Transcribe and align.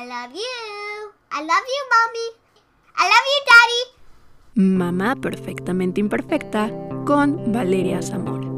I 0.00 0.06
love 0.06 0.32
you. 0.34 1.12
I 1.30 1.40
love 1.42 1.66
you, 1.74 1.82
mommy. 1.92 2.28
I 2.96 3.04
love 3.12 3.26
you, 3.32 3.40
daddy. 3.50 3.82
Mamá 4.78 5.14
perfectamente 5.16 6.00
imperfecta 6.00 6.70
con 7.04 7.52
Valeria 7.52 8.00
Zamora. 8.00 8.49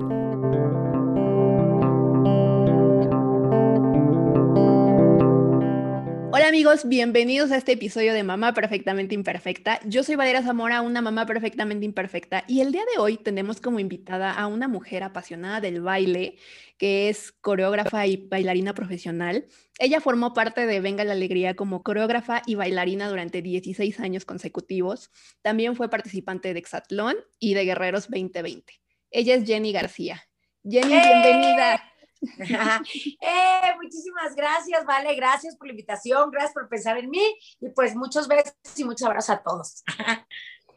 Amigos, 6.62 6.88
bienvenidos 6.88 7.50
a 7.50 7.56
este 7.56 7.72
episodio 7.72 8.14
de 8.14 8.22
Mamá 8.22 8.54
Perfectamente 8.54 9.16
Imperfecta. 9.16 9.80
Yo 9.84 10.04
soy 10.04 10.14
Valeria 10.14 10.44
Zamora, 10.44 10.80
una 10.80 11.02
mamá 11.02 11.26
perfectamente 11.26 11.84
imperfecta, 11.84 12.44
y 12.46 12.60
el 12.60 12.70
día 12.70 12.84
de 12.94 13.00
hoy 13.00 13.16
tenemos 13.16 13.60
como 13.60 13.80
invitada 13.80 14.30
a 14.30 14.46
una 14.46 14.68
mujer 14.68 15.02
apasionada 15.02 15.60
del 15.60 15.80
baile, 15.80 16.36
que 16.78 17.08
es 17.08 17.32
coreógrafa 17.32 18.06
y 18.06 18.28
bailarina 18.28 18.74
profesional. 18.74 19.46
Ella 19.80 20.00
formó 20.00 20.34
parte 20.34 20.64
de 20.64 20.80
Venga 20.80 21.02
la 21.02 21.14
Alegría 21.14 21.56
como 21.56 21.82
coreógrafa 21.82 22.42
y 22.46 22.54
bailarina 22.54 23.08
durante 23.08 23.42
16 23.42 23.98
años 23.98 24.24
consecutivos. 24.24 25.10
También 25.42 25.74
fue 25.74 25.90
participante 25.90 26.52
de 26.54 26.60
Exatlón 26.60 27.16
y 27.40 27.54
de 27.54 27.64
Guerreros 27.64 28.08
2020. 28.08 28.72
Ella 29.10 29.34
es 29.34 29.44
Jenny 29.44 29.72
García. 29.72 30.22
Jenny, 30.62 30.94
bienvenida. 30.94 31.91
Eh, 32.38 33.74
muchísimas 33.82 34.34
gracias, 34.36 34.84
Vale, 34.84 35.14
gracias 35.14 35.56
por 35.56 35.66
la 35.66 35.72
invitación, 35.72 36.30
gracias 36.30 36.54
por 36.54 36.68
pensar 36.68 36.96
en 36.98 37.10
mí 37.10 37.22
y 37.60 37.68
pues 37.70 37.96
muchos 37.96 38.28
besos 38.28 38.54
y 38.76 38.84
muchos 38.84 39.06
abrazos 39.06 39.30
a 39.30 39.42
todos. 39.42 39.84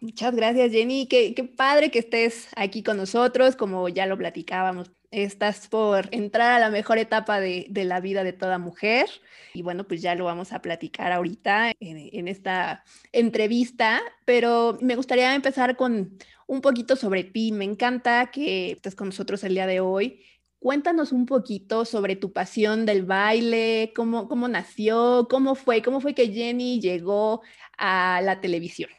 Muchas 0.02 0.36
gracias, 0.36 0.72
Jenny. 0.72 1.08
Qué, 1.08 1.34
padre 1.58 1.90
que 1.90 2.00
estés 2.00 2.50
aquí 2.56 2.84
con 2.84 2.98
nosotros, 2.98 3.56
como 3.56 3.90
ya 3.90 4.06
lo 4.06 4.18
platicábamos. 4.18 4.92
Estás 5.10 5.68
por 5.68 6.10
entrar 6.12 6.52
a 6.52 6.60
la 6.60 6.70
mejor 6.70 6.98
etapa 6.98 7.40
de, 7.40 7.66
de 7.70 7.86
la 7.86 8.02
vida 8.02 8.24
de 8.24 8.34
toda 8.34 8.58
mujer. 8.58 9.10
Y 9.54 9.62
bueno, 9.62 9.86
pues 9.86 10.02
ya 10.02 10.14
lo 10.14 10.26
vamos 10.26 10.52
a 10.52 10.62
platicar 10.62 11.12
ahorita 11.12 11.72
en, 11.80 12.10
en 12.12 12.28
esta 12.28 12.84
entrevista. 13.14 14.02
Pero 14.26 14.78
me 14.82 14.96
gustaría 14.96 15.34
empezar 15.34 15.76
con 15.78 16.18
un 16.46 16.62
poquito 16.62 16.96
sobre 16.96 17.24
ti. 17.24 17.52
Me 17.52 17.66
encanta 17.66 18.28
que 18.28 18.74
estés 18.74 18.96
con 18.96 19.08
nosotros 19.08 19.44
el 19.44 19.56
día 19.56 19.66
de 19.66 19.80
hoy 19.80 20.22
Cuéntanos 20.60 21.12
un 21.12 21.26
poquito 21.26 21.86
sobre 21.86 22.16
tu 22.16 22.34
pasión 22.34 22.86
del 22.86 23.04
baile, 23.04 23.94
cómo, 23.96 24.28
cómo 24.28 24.48
nació, 24.48 25.28
cómo 25.30 25.56
fue, 25.56 25.82
cómo 25.82 26.02
fue 26.02 26.16
que 26.16 26.30
Jenny 26.30 26.80
llegó 26.80 27.42
a 27.78 28.22
la 28.24 28.42
televisión. 28.42 28.90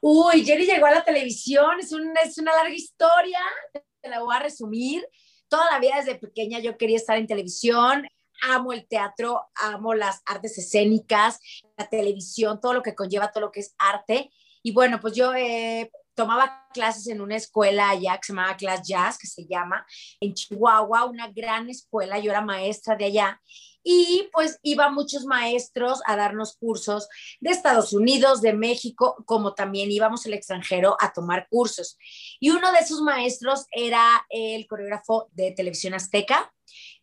Uy, 0.00 0.44
Jenny 0.44 0.66
llegó 0.66 0.86
a 0.86 0.90
la 0.90 1.04
televisión, 1.04 1.80
es, 1.80 1.92
un, 1.92 2.12
es 2.22 2.36
una 2.36 2.54
larga 2.54 2.74
historia, 2.74 3.38
te 3.72 4.08
la 4.10 4.20
voy 4.20 4.36
a 4.36 4.40
resumir. 4.40 5.06
Toda 5.48 5.70
la 5.70 5.78
vida 5.78 5.96
desde 5.96 6.16
pequeña 6.16 6.58
yo 6.58 6.76
quería 6.76 6.96
estar 6.96 7.16
en 7.16 7.26
televisión, 7.26 8.06
amo 8.42 8.72
el 8.72 8.86
teatro, 8.86 9.40
amo 9.54 9.94
las 9.94 10.20
artes 10.26 10.58
escénicas, 10.58 11.40
la 11.76 11.88
televisión, 11.88 12.60
todo 12.60 12.74
lo 12.74 12.82
que 12.82 12.94
conlleva, 12.94 13.32
todo 13.32 13.44
lo 13.44 13.52
que 13.52 13.60
es 13.60 13.74
arte. 13.78 14.30
Y 14.62 14.72
bueno, 14.72 15.00
pues 15.00 15.14
yo 15.14 15.34
eh, 15.34 15.90
tomaba 16.14 16.66
clases 16.72 17.06
en 17.08 17.20
una 17.20 17.36
escuela 17.36 17.90
allá 17.90 18.16
que 18.16 18.26
se 18.26 18.32
llamaba 18.32 18.56
Class 18.56 18.82
Jazz, 18.86 19.18
que 19.18 19.26
se 19.26 19.46
llama, 19.46 19.84
en 20.20 20.34
Chihuahua, 20.34 21.04
una 21.04 21.28
gran 21.28 21.68
escuela, 21.68 22.18
yo 22.18 22.30
era 22.30 22.40
maestra 22.40 22.96
de 22.96 23.06
allá, 23.06 23.40
y 23.84 24.28
pues 24.32 24.58
iba 24.62 24.90
muchos 24.90 25.26
maestros 25.26 26.00
a 26.06 26.16
darnos 26.16 26.56
cursos 26.56 27.08
de 27.40 27.50
Estados 27.50 27.92
Unidos, 27.92 28.40
de 28.40 28.54
México, 28.54 29.22
como 29.26 29.54
también 29.54 29.92
íbamos 29.92 30.24
al 30.26 30.32
extranjero 30.32 30.96
a 31.00 31.12
tomar 31.12 31.46
cursos. 31.50 31.98
Y 32.40 32.50
uno 32.50 32.72
de 32.72 32.78
esos 32.78 33.02
maestros 33.02 33.66
era 33.70 34.26
el 34.30 34.66
coreógrafo 34.66 35.28
de 35.32 35.52
Televisión 35.52 35.92
Azteca, 35.92 36.50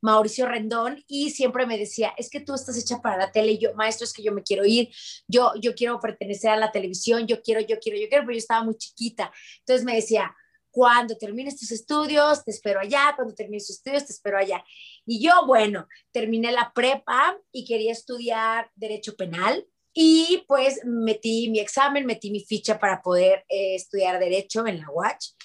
Mauricio 0.02 0.48
Rendón, 0.48 1.04
y 1.08 1.30
siempre 1.30 1.68
me 1.68 1.78
decía, 1.78 2.14
es 2.18 2.30
que 2.32 2.40
tú 2.40 2.56
estás 2.56 2.78
hecha 2.78 3.02
para 3.02 3.18
la 3.18 3.32
tele, 3.32 3.54
y 3.54 3.58
yo, 3.60 3.76
maestro, 3.76 4.06
es 4.06 4.14
que 4.14 4.24
yo 4.24 4.32
me 4.32 4.42
quiero 4.42 4.66
ir, 4.66 4.90
yo, 5.28 5.54
yo 5.62 5.76
quiero 5.76 6.00
pertenecer 6.00 6.50
a 6.50 6.58
la 6.58 6.72
televisión, 6.72 7.28
yo 7.28 7.42
quiero, 7.44 7.62
yo 7.62 7.80
quiero, 7.80 8.00
yo 8.00 8.10
quiero, 8.10 8.24
pero 8.24 8.34
yo 8.34 8.40
estaba 8.40 8.64
muy 8.64 8.76
chiquita. 8.76 9.32
Entonces 9.60 9.86
me 9.86 9.96
decía, 9.96 10.36
cuando 10.72 11.16
termines 11.16 11.60
tus 11.60 11.72
estudios, 11.72 12.44
te 12.44 12.52
espero 12.52 12.80
allá, 12.80 13.14
cuando 13.16 13.36
termines 13.36 13.68
tus 13.68 13.78
estudios, 13.78 14.06
te 14.06 14.14
espero 14.14 14.38
allá. 14.38 14.64
Y 15.06 15.24
yo, 15.24 15.46
bueno, 15.46 15.88
terminé 16.12 16.52
la 16.52 16.72
prepa 16.74 17.38
y 17.52 17.66
quería 17.66 17.92
estudiar 17.92 18.72
derecho 18.76 19.16
penal. 19.16 19.68
Y 19.94 20.46
pues 20.48 20.80
metí 20.86 21.50
mi 21.50 21.60
examen, 21.60 22.06
metí 22.06 22.32
mi 22.32 22.40
ficha 22.40 22.80
para 22.80 23.02
poder 23.02 23.44
eh, 23.50 23.76
estudiar 23.76 24.20
derecho 24.20 24.66
en 24.66 24.80
la 24.80 24.90
UACH. 24.90 25.36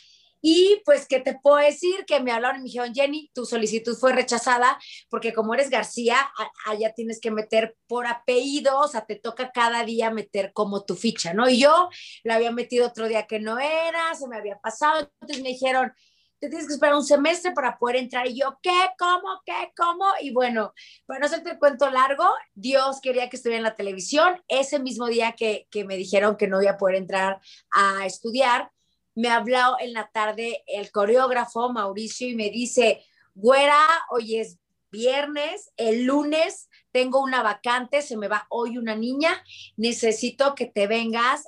Y 0.48 0.80
pues, 0.84 1.08
¿qué 1.08 1.18
te 1.18 1.36
puedo 1.36 1.56
decir? 1.56 2.04
Que 2.06 2.20
me 2.20 2.30
hablaron 2.30 2.58
y 2.58 2.60
me 2.60 2.64
dijeron, 2.66 2.94
Jenny, 2.94 3.32
tu 3.34 3.44
solicitud 3.44 3.96
fue 3.96 4.12
rechazada 4.12 4.78
porque 5.10 5.32
como 5.32 5.54
eres 5.54 5.70
García, 5.70 6.18
allá 6.66 6.92
tienes 6.94 7.20
que 7.20 7.32
meter 7.32 7.76
por 7.88 8.06
apellido, 8.06 8.78
o 8.78 8.86
sea, 8.86 9.04
te 9.04 9.16
toca 9.16 9.50
cada 9.50 9.82
día 9.82 10.12
meter 10.12 10.52
como 10.52 10.84
tu 10.84 10.94
ficha, 10.94 11.34
¿no? 11.34 11.48
Y 11.48 11.58
yo 11.58 11.88
la 12.22 12.36
había 12.36 12.52
metido 12.52 12.86
otro 12.86 13.08
día 13.08 13.26
que 13.26 13.40
no 13.40 13.58
era, 13.58 14.14
se 14.14 14.28
me 14.28 14.36
había 14.36 14.56
pasado, 14.60 15.10
entonces 15.20 15.42
me 15.42 15.48
dijeron, 15.48 15.92
te 16.38 16.48
tienes 16.48 16.68
que 16.68 16.74
esperar 16.74 16.94
un 16.94 17.04
semestre 17.04 17.50
para 17.50 17.76
poder 17.76 17.96
entrar. 17.96 18.28
Y 18.28 18.38
yo, 18.38 18.56
¿qué? 18.62 18.90
¿Cómo? 19.00 19.40
¿Qué? 19.44 19.72
¿Cómo? 19.76 20.06
Y 20.20 20.32
bueno, 20.32 20.74
para 21.06 21.18
no 21.18 21.26
hacerte 21.26 21.50
el 21.50 21.58
cuento 21.58 21.90
largo, 21.90 22.24
Dios 22.54 23.00
quería 23.00 23.28
que 23.28 23.36
estuviera 23.36 23.58
en 23.58 23.64
la 23.64 23.74
televisión. 23.74 24.40
Ese 24.46 24.78
mismo 24.78 25.06
día 25.06 25.32
que, 25.32 25.66
que 25.72 25.84
me 25.84 25.96
dijeron 25.96 26.36
que 26.36 26.46
no 26.46 26.62
iba 26.62 26.72
a 26.72 26.78
poder 26.78 26.94
entrar 26.94 27.40
a 27.72 28.06
estudiar, 28.06 28.70
me 29.16 29.28
habló 29.28 29.76
en 29.80 29.94
la 29.94 30.08
tarde 30.12 30.62
el 30.66 30.92
coreógrafo 30.92 31.72
Mauricio 31.72 32.28
y 32.28 32.36
me 32.36 32.50
dice, 32.50 33.02
güera, 33.34 33.80
hoy 34.10 34.36
es 34.36 34.58
viernes, 34.90 35.72
el 35.76 36.04
lunes 36.04 36.68
tengo 36.92 37.22
una 37.22 37.42
vacante, 37.42 38.02
se 38.02 38.16
me 38.16 38.28
va 38.28 38.46
hoy 38.50 38.78
una 38.78 38.94
niña, 38.94 39.42
necesito 39.76 40.54
que 40.54 40.66
te 40.66 40.86
vengas 40.86 41.44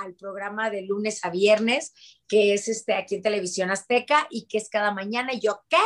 al 0.00 0.14
programa 0.14 0.70
de 0.70 0.82
lunes 0.82 1.24
a 1.24 1.30
viernes, 1.30 1.92
que 2.26 2.54
es 2.54 2.68
este 2.68 2.94
aquí 2.94 3.16
en 3.16 3.22
Televisión 3.22 3.70
Azteca 3.70 4.26
y 4.30 4.46
que 4.46 4.58
es 4.58 4.68
cada 4.68 4.92
mañana. 4.92 5.34
Y 5.34 5.40
yo, 5.40 5.60
¿qué? 5.68 5.76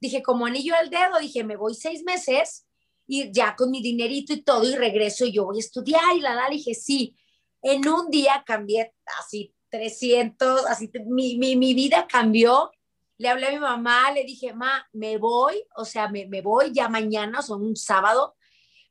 Dije, 0.00 0.22
como 0.22 0.46
anillo 0.46 0.74
al 0.76 0.90
dedo, 0.90 1.18
dije, 1.20 1.42
me 1.44 1.56
voy 1.56 1.74
seis 1.74 2.02
meses 2.04 2.66
y 3.06 3.32
ya 3.32 3.56
con 3.56 3.70
mi 3.70 3.80
dinerito 3.82 4.32
y 4.32 4.42
todo 4.42 4.68
y 4.68 4.74
regreso 4.74 5.24
y 5.24 5.32
yo 5.32 5.44
voy 5.44 5.56
a 5.56 5.60
estudiar 5.60 6.16
y 6.16 6.20
la 6.20 6.34
da, 6.34 6.48
dije, 6.48 6.74
sí. 6.74 7.16
En 7.62 7.88
un 7.88 8.10
día 8.10 8.44
cambié 8.46 8.92
así 9.18 9.54
300, 9.74 10.66
así, 10.66 10.88
mi, 11.06 11.36
mi, 11.36 11.56
mi, 11.56 11.74
vida 11.74 12.06
cambió. 12.08 12.70
Le 13.18 13.28
hablé 13.28 13.48
a 13.48 13.50
mi 13.50 13.58
mamá, 13.58 14.12
le 14.12 14.22
dije, 14.22 14.52
ma, 14.54 14.86
me 14.92 15.18
voy, 15.18 15.64
o 15.76 15.84
sea, 15.84 16.08
me, 16.08 16.26
me 16.26 16.42
voy 16.42 16.72
ya 16.72 16.88
mañana, 16.88 17.42
son 17.42 17.62
un 17.62 17.74
sábado, 17.74 18.36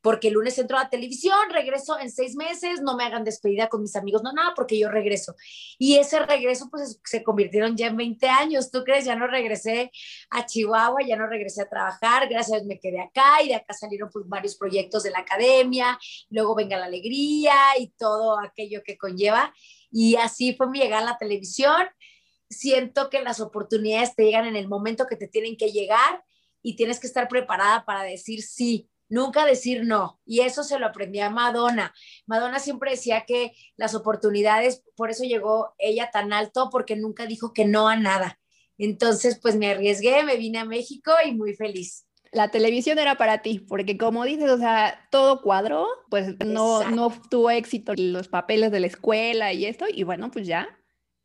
porque 0.01 0.27
el 0.27 0.33
lunes 0.33 0.57
entro 0.57 0.77
a 0.77 0.83
la 0.83 0.89
televisión, 0.89 1.38
regreso 1.51 1.97
en 1.97 2.11
seis 2.11 2.35
meses, 2.35 2.81
no 2.81 2.97
me 2.97 3.05
hagan 3.05 3.23
despedida 3.23 3.69
con 3.69 3.81
mis 3.81 3.95
amigos, 3.95 4.23
no, 4.23 4.33
nada, 4.33 4.51
porque 4.53 4.77
yo 4.77 4.89
regreso. 4.89 5.35
Y 5.79 5.95
ese 5.95 6.19
regreso, 6.19 6.67
pues 6.69 6.99
se 7.05 7.23
convirtieron 7.23 7.77
ya 7.77 7.88
en 7.88 7.95
20 7.95 8.27
años, 8.27 8.69
¿tú 8.69 8.83
crees? 8.83 9.05
Ya 9.05 9.16
no 9.16 9.27
regresé 9.27 9.89
a 10.31 10.45
Chihuahua, 10.45 11.01
ya 11.07 11.16
no 11.16 11.27
regresé 11.27 11.61
a 11.61 11.69
trabajar, 11.69 12.27
gracias 12.27 12.51
a 12.51 12.55
Dios 12.55 12.67
me 12.67 12.81
quedé 12.81 12.99
acá 12.99 13.41
y 13.41 13.47
de 13.47 13.55
acá 13.55 13.73
salieron 13.73 14.09
pues, 14.11 14.27
varios 14.27 14.57
proyectos 14.57 15.03
de 15.03 15.11
la 15.11 15.19
academia, 15.19 15.97
luego 16.29 16.55
venga 16.55 16.77
la 16.77 16.88
alegría 16.88 17.55
y 17.79 17.88
todo 17.91 18.38
aquello 18.38 18.81
que 18.85 18.97
conlleva. 18.97 19.53
Y 19.93 20.15
así 20.15 20.55
fue 20.55 20.67
mi 20.69 20.79
llegada 20.79 21.03
a 21.03 21.11
la 21.11 21.17
televisión. 21.17 21.85
Siento 22.49 23.09
que 23.09 23.21
las 23.21 23.39
oportunidades 23.39 24.15
te 24.15 24.25
llegan 24.25 24.47
en 24.47 24.55
el 24.55 24.67
momento 24.67 25.05
que 25.07 25.15
te 25.15 25.27
tienen 25.27 25.55
que 25.55 25.71
llegar 25.71 26.25
y 26.63 26.75
tienes 26.75 26.99
que 26.99 27.07
estar 27.07 27.27
preparada 27.27 27.85
para 27.85 28.01
decir 28.03 28.41
sí, 28.41 28.89
nunca 29.07 29.45
decir 29.45 29.85
no. 29.85 30.19
Y 30.25 30.41
eso 30.41 30.63
se 30.63 30.79
lo 30.79 30.87
aprendí 30.87 31.19
a 31.19 31.29
Madonna. 31.29 31.93
Madonna 32.25 32.59
siempre 32.59 32.91
decía 32.91 33.25
que 33.27 33.53
las 33.77 33.93
oportunidades, 33.93 34.83
por 34.95 35.11
eso 35.11 35.23
llegó 35.23 35.75
ella 35.77 36.09
tan 36.11 36.33
alto, 36.33 36.69
porque 36.71 36.95
nunca 36.95 37.27
dijo 37.27 37.53
que 37.53 37.65
no 37.65 37.87
a 37.87 37.95
nada. 37.95 38.39
Entonces, 38.79 39.39
pues 39.39 39.55
me 39.55 39.69
arriesgué, 39.69 40.23
me 40.23 40.37
vine 40.37 40.57
a 40.57 40.65
México 40.65 41.11
y 41.23 41.33
muy 41.33 41.53
feliz 41.53 42.07
la 42.33 42.49
televisión 42.49 42.99
era 42.99 43.16
para 43.16 43.41
ti, 43.41 43.59
porque 43.59 43.97
como 43.97 44.25
dices, 44.25 44.49
o 44.49 44.57
sea, 44.57 45.07
todo 45.11 45.41
cuadro, 45.41 45.88
pues 46.09 46.35
no, 46.45 46.89
no 46.89 47.13
tuvo 47.29 47.52
éxito 47.52 47.93
los 47.96 48.28
papeles 48.28 48.72
de 48.72 48.79
la 48.79 48.87
escuela 48.87 49.53
y 49.53 49.66
esto, 49.66 49.85
y 49.91 50.03
bueno, 50.03 50.31
pues 50.31 50.47
ya. 50.47 50.67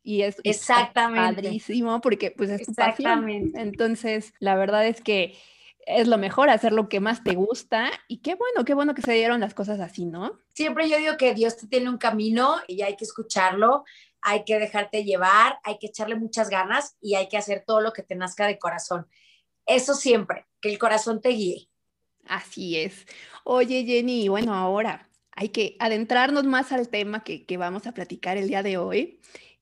Y 0.03 0.21
es 0.21 0.37
Exactamente. 0.43 1.41
padrísimo 1.41 1.99
porque 2.01 2.31
pues 2.31 2.49
es 2.49 2.65
tu 2.65 2.73
pasión. 2.73 3.27
Entonces, 3.55 4.33
la 4.39 4.55
verdad 4.55 4.87
es 4.87 5.01
que 5.01 5.37
es 5.85 6.07
lo 6.07 6.17
mejor 6.17 6.49
hacer 6.49 6.71
lo 6.71 6.87
que 6.87 6.99
más 6.99 7.23
te 7.23 7.33
gusta 7.33 7.89
y 8.07 8.21
qué 8.21 8.35
bueno, 8.35 8.63
qué 8.63 8.73
bueno 8.73 8.93
que 8.93 9.01
se 9.01 9.13
dieron 9.13 9.39
las 9.39 9.53
cosas 9.53 9.79
así, 9.79 10.05
¿no? 10.05 10.39
Siempre 10.53 10.87
yo 10.87 10.97
digo 10.97 11.17
que 11.17 11.33
Dios 11.33 11.57
te 11.57 11.67
tiene 11.67 11.89
un 11.89 11.97
camino 11.97 12.57
y 12.67 12.81
hay 12.83 12.95
que 12.95 13.05
escucharlo, 13.05 13.83
hay 14.21 14.43
que 14.45 14.59
dejarte 14.59 15.03
llevar, 15.03 15.59
hay 15.63 15.79
que 15.79 15.87
echarle 15.87 16.15
muchas 16.15 16.49
ganas 16.49 16.97
y 17.01 17.15
hay 17.15 17.27
que 17.27 17.37
hacer 17.37 17.63
todo 17.65 17.81
lo 17.81 17.93
que 17.93 18.03
te 18.03 18.15
nazca 18.15 18.45
de 18.45 18.59
corazón. 18.59 19.07
Eso 19.69 19.93
siempre, 19.93 20.47
que 20.59 20.69
el 20.69 20.79
corazón 20.79 21.21
te 21.21 21.29
guíe. 21.29 21.69
Así 22.25 22.75
es. 22.75 23.05
Oye, 23.43 23.85
Jenny, 23.85 24.27
bueno, 24.27 24.53
ahora 24.55 25.07
hay 25.31 25.49
que 25.49 25.77
adentrarnos 25.79 26.43
más 26.43 26.71
al 26.71 26.89
tema 26.89 27.23
que, 27.23 27.45
vamos 27.55 27.85
a 27.85 27.91
platicar 27.91 28.35
el 28.35 28.47
día 28.47 28.63
de 28.63 28.77
hoy. 28.77 29.21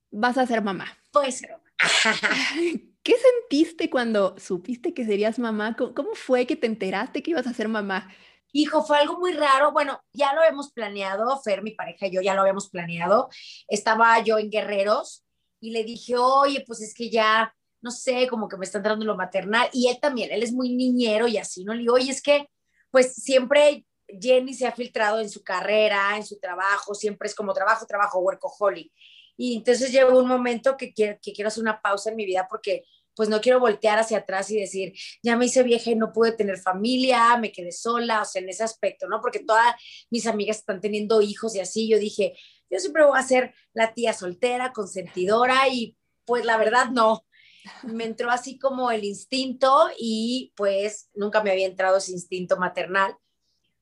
Vas 0.10 0.38
a 0.38 0.48
ser 0.48 0.62
mamá. 0.62 0.98
Pues 1.12 1.42
¿Qué 3.04 3.16
sentiste 3.18 3.90
cuando 3.90 4.36
supiste 4.40 4.94
que 4.94 5.06
serías 5.06 5.40
mamá? 5.40 5.76
¿Cómo, 5.76 6.16
fue 6.16 6.48
que 6.48 6.56
te 6.56 6.68
enteraste 6.68 7.22
que 7.22 7.32
ibas 7.32 7.46
a 7.46 7.54
ser 7.54 7.68
mamá? 7.68 8.10
Hijo, 8.54 8.84
fue 8.84 9.00
algo 9.00 9.20
muy 9.20 9.34
raro. 9.34 9.74
Bueno, 9.74 10.02
ya 10.14 10.34
lo 10.34 10.42
hemos 10.42 10.72
planeado, 10.72 11.38
Fer, 11.42 11.64
mi 11.64 11.72
pareja 11.72 12.08
y 12.08 12.12
yo 12.12 12.22
ya 12.22 12.34
lo 12.34 12.42
habíamos 12.42 12.70
planeado. 12.70 13.30
Estaba 13.68 14.18
yo 14.22 14.38
en 14.40 14.50
Guerreros 14.50 15.26
y 15.60 15.72
le 15.72 15.84
dije, 15.84 16.16
oye, 16.18 16.64
pues 16.66 16.82
es 16.82 16.94
que 16.94 17.10
ya, 17.10 17.54
no 17.88 17.92
sé, 17.92 18.28
como 18.28 18.50
que 18.50 18.58
me 18.58 18.66
está 18.66 18.80
entrando 18.80 19.06
lo 19.06 19.16
maternal. 19.16 19.70
Y 19.72 19.88
él 19.88 19.98
también, 20.02 20.30
él 20.32 20.44
es 20.44 20.52
muy 20.52 20.76
niñero 20.76 21.26
y 21.28 21.38
así, 21.38 21.64
¿no? 21.64 21.74
Le 21.74 21.80
digo, 21.80 21.94
oye, 21.94 22.12
es 22.12 22.22
que, 22.22 22.50
pues 22.92 23.14
siempre 23.16 23.86
Jenny 24.08 24.54
se 24.54 24.68
ha 24.68 24.74
filtrado 24.74 25.22
en 25.22 25.30
su 25.30 25.42
carrera, 25.42 26.18
en 26.18 26.26
su 26.26 26.38
trabajo, 26.38 26.94
siempre 26.94 27.30
es 27.30 27.36
como 27.36 27.54
trabajo, 27.54 27.86
trabajo, 27.86 28.20
workaholic. 28.20 28.92
Y 29.38 29.56
entonces 29.56 29.92
llegó 29.92 30.20
un 30.20 30.28
momento 30.28 30.76
que 30.76 30.94
quiero, 30.94 31.18
que 31.22 31.32
quiero 31.32 31.48
hacer 31.48 31.62
una 31.62 31.82
pausa 31.82 32.10
en 32.10 32.18
mi 32.18 32.26
vida 32.26 32.46
porque 32.50 32.84
pues 33.16 33.30
no 33.30 33.40
quiero 33.40 33.60
voltear 33.60 33.98
hacia 33.98 34.20
atrás 34.20 34.52
y 34.52 34.60
decir, 34.60 34.94
ya 35.24 35.38
me 35.38 35.46
hice 35.46 35.64
vieja 35.64 35.90
y 35.90 35.96
no 35.96 36.12
pude 36.12 36.34
tener 36.34 36.58
familia, 36.58 37.38
me 37.38 37.52
quedé 37.52 37.72
sola, 37.72 38.22
o 38.22 38.26
sea, 38.26 38.42
en 38.42 38.50
ese 38.50 38.64
aspecto, 38.64 39.08
¿no? 39.08 39.22
Porque 39.22 39.40
todas 39.40 39.74
mis 40.12 40.28
amigas 40.28 40.58
están 40.58 40.82
teniendo 40.82 41.22
hijos 41.22 41.56
y 41.56 41.60
así, 41.62 41.88
yo 41.90 41.98
dije, 41.98 42.38
yo 42.70 42.80
siempre 42.80 43.06
voy 43.06 43.18
a 43.18 43.24
ser 43.24 43.56
la 43.74 43.94
tía 43.94 44.14
soltera, 44.14 44.74
consentidora 44.74 45.68
y 45.70 45.96
pues 46.26 46.46
la 46.46 46.58
verdad 46.58 46.90
no. 46.92 47.26
Me 47.84 48.06
entró 48.06 48.30
así 48.30 48.58
como 48.58 48.92
el 48.92 49.04
instinto 49.04 49.90
y 49.98 50.54
pues 50.56 51.10
nunca 51.14 51.44
me 51.44 51.52
había 51.52 51.68
entrado 51.68 51.98
ese 51.98 52.12
instinto 52.12 52.58
maternal. 52.58 53.16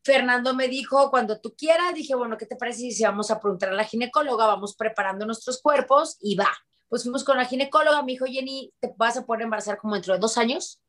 Fernando 0.04 0.54
me 0.54 0.68
dijo, 0.68 1.10
cuando 1.10 1.42
tú 1.42 1.56
quieras, 1.58 1.94
dije, 1.94 2.16
bueno, 2.16 2.38
¿qué 2.38 2.46
te 2.46 2.56
parece 2.56 2.92
si 2.92 3.04
vamos 3.04 3.32
a 3.32 3.40
preguntar 3.40 3.70
a 3.70 3.74
la 3.74 3.86
ginecóloga? 3.86 4.46
Vamos 4.46 4.76
preparando 4.76 5.26
nuestros 5.26 5.62
cuerpos 5.62 6.18
y 6.22 6.36
va 6.36 6.50
pues 6.88 7.04
fuimos 7.04 7.24
con 7.24 7.38
la 7.38 7.46
ginecóloga, 7.46 8.02
me 8.04 8.14
dijo, 8.14 8.26
Jenny, 8.26 8.72
te 8.80 8.94
vas 8.98 9.18
a 9.18 9.26
poder 9.26 9.42
embarazar 9.44 9.78
como 9.78 9.96
dentro 9.96 10.14
de 10.14 10.20
dos 10.20 10.38
años 10.38 10.82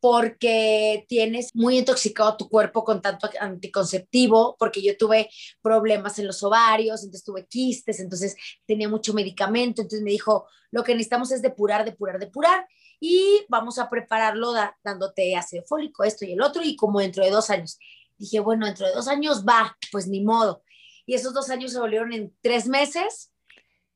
porque 0.00 1.04
tienes 1.08 1.50
muy 1.54 1.78
intoxicado 1.78 2.36
tu 2.36 2.48
cuerpo 2.48 2.84
con 2.84 3.02
tanto 3.02 3.28
anticonceptivo, 3.38 4.56
porque 4.58 4.82
yo 4.82 4.96
tuve 4.96 5.30
problemas 5.62 6.18
en 6.18 6.26
los 6.26 6.42
ovarios, 6.42 7.02
entonces 7.02 7.24
tuve 7.24 7.46
quistes, 7.46 8.00
entonces 8.00 8.34
tenía 8.66 8.88
mucho 8.88 9.12
medicamento, 9.12 9.82
entonces 9.82 10.02
me 10.02 10.10
dijo, 10.10 10.46
lo 10.70 10.82
que 10.82 10.94
necesitamos 10.94 11.30
es 11.32 11.42
depurar, 11.42 11.84
depurar, 11.84 12.18
depurar, 12.18 12.66
y 12.98 13.44
vamos 13.48 13.78
a 13.78 13.88
prepararlo 13.88 14.52
dándote 14.84 15.36
ácido 15.36 15.64
fólico, 15.66 16.04
esto 16.04 16.24
y 16.24 16.32
el 16.32 16.42
otro, 16.42 16.62
y 16.62 16.76
como 16.76 17.00
dentro 17.00 17.24
de 17.24 17.30
dos 17.30 17.50
años. 17.50 17.78
Dije, 18.18 18.40
bueno, 18.40 18.66
dentro 18.66 18.86
de 18.86 18.92
dos 18.92 19.08
años 19.08 19.44
va, 19.46 19.76
pues 19.90 20.06
ni 20.06 20.22
modo. 20.22 20.62
Y 21.06 21.14
esos 21.14 21.32
dos 21.32 21.48
años 21.50 21.72
se 21.72 21.80
volvieron 21.80 22.12
en 22.12 22.34
tres 22.42 22.68
meses, 22.68 23.29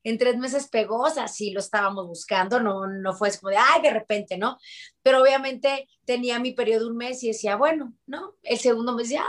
en 0.05 0.19
tres 0.19 0.37
meses 0.37 0.69
pegó, 0.69 1.01
o 1.01 1.11
sea, 1.11 1.27
sí 1.27 1.51
lo 1.51 1.61
estábamos 1.61 2.07
buscando, 2.07 2.61
no, 2.61 2.87
no 2.87 3.15
fue 3.15 3.31
como 3.41 3.51
de, 3.51 3.57
ay, 3.57 3.83
de 3.83 3.91
repente, 3.91 4.39
¿no? 4.39 4.59
Pero 5.03 5.21
obviamente 5.21 5.89
tenía 6.05 6.39
mi 6.39 6.53
periodo 6.53 6.89
un 6.89 6.97
mes 6.97 7.23
y 7.25 7.29
decía, 7.29 7.57
bueno, 7.57 7.95
¿no? 8.07 8.37
El 8.43 8.59
segundo 8.59 8.95
mes 8.95 9.09
ya, 9.09 9.25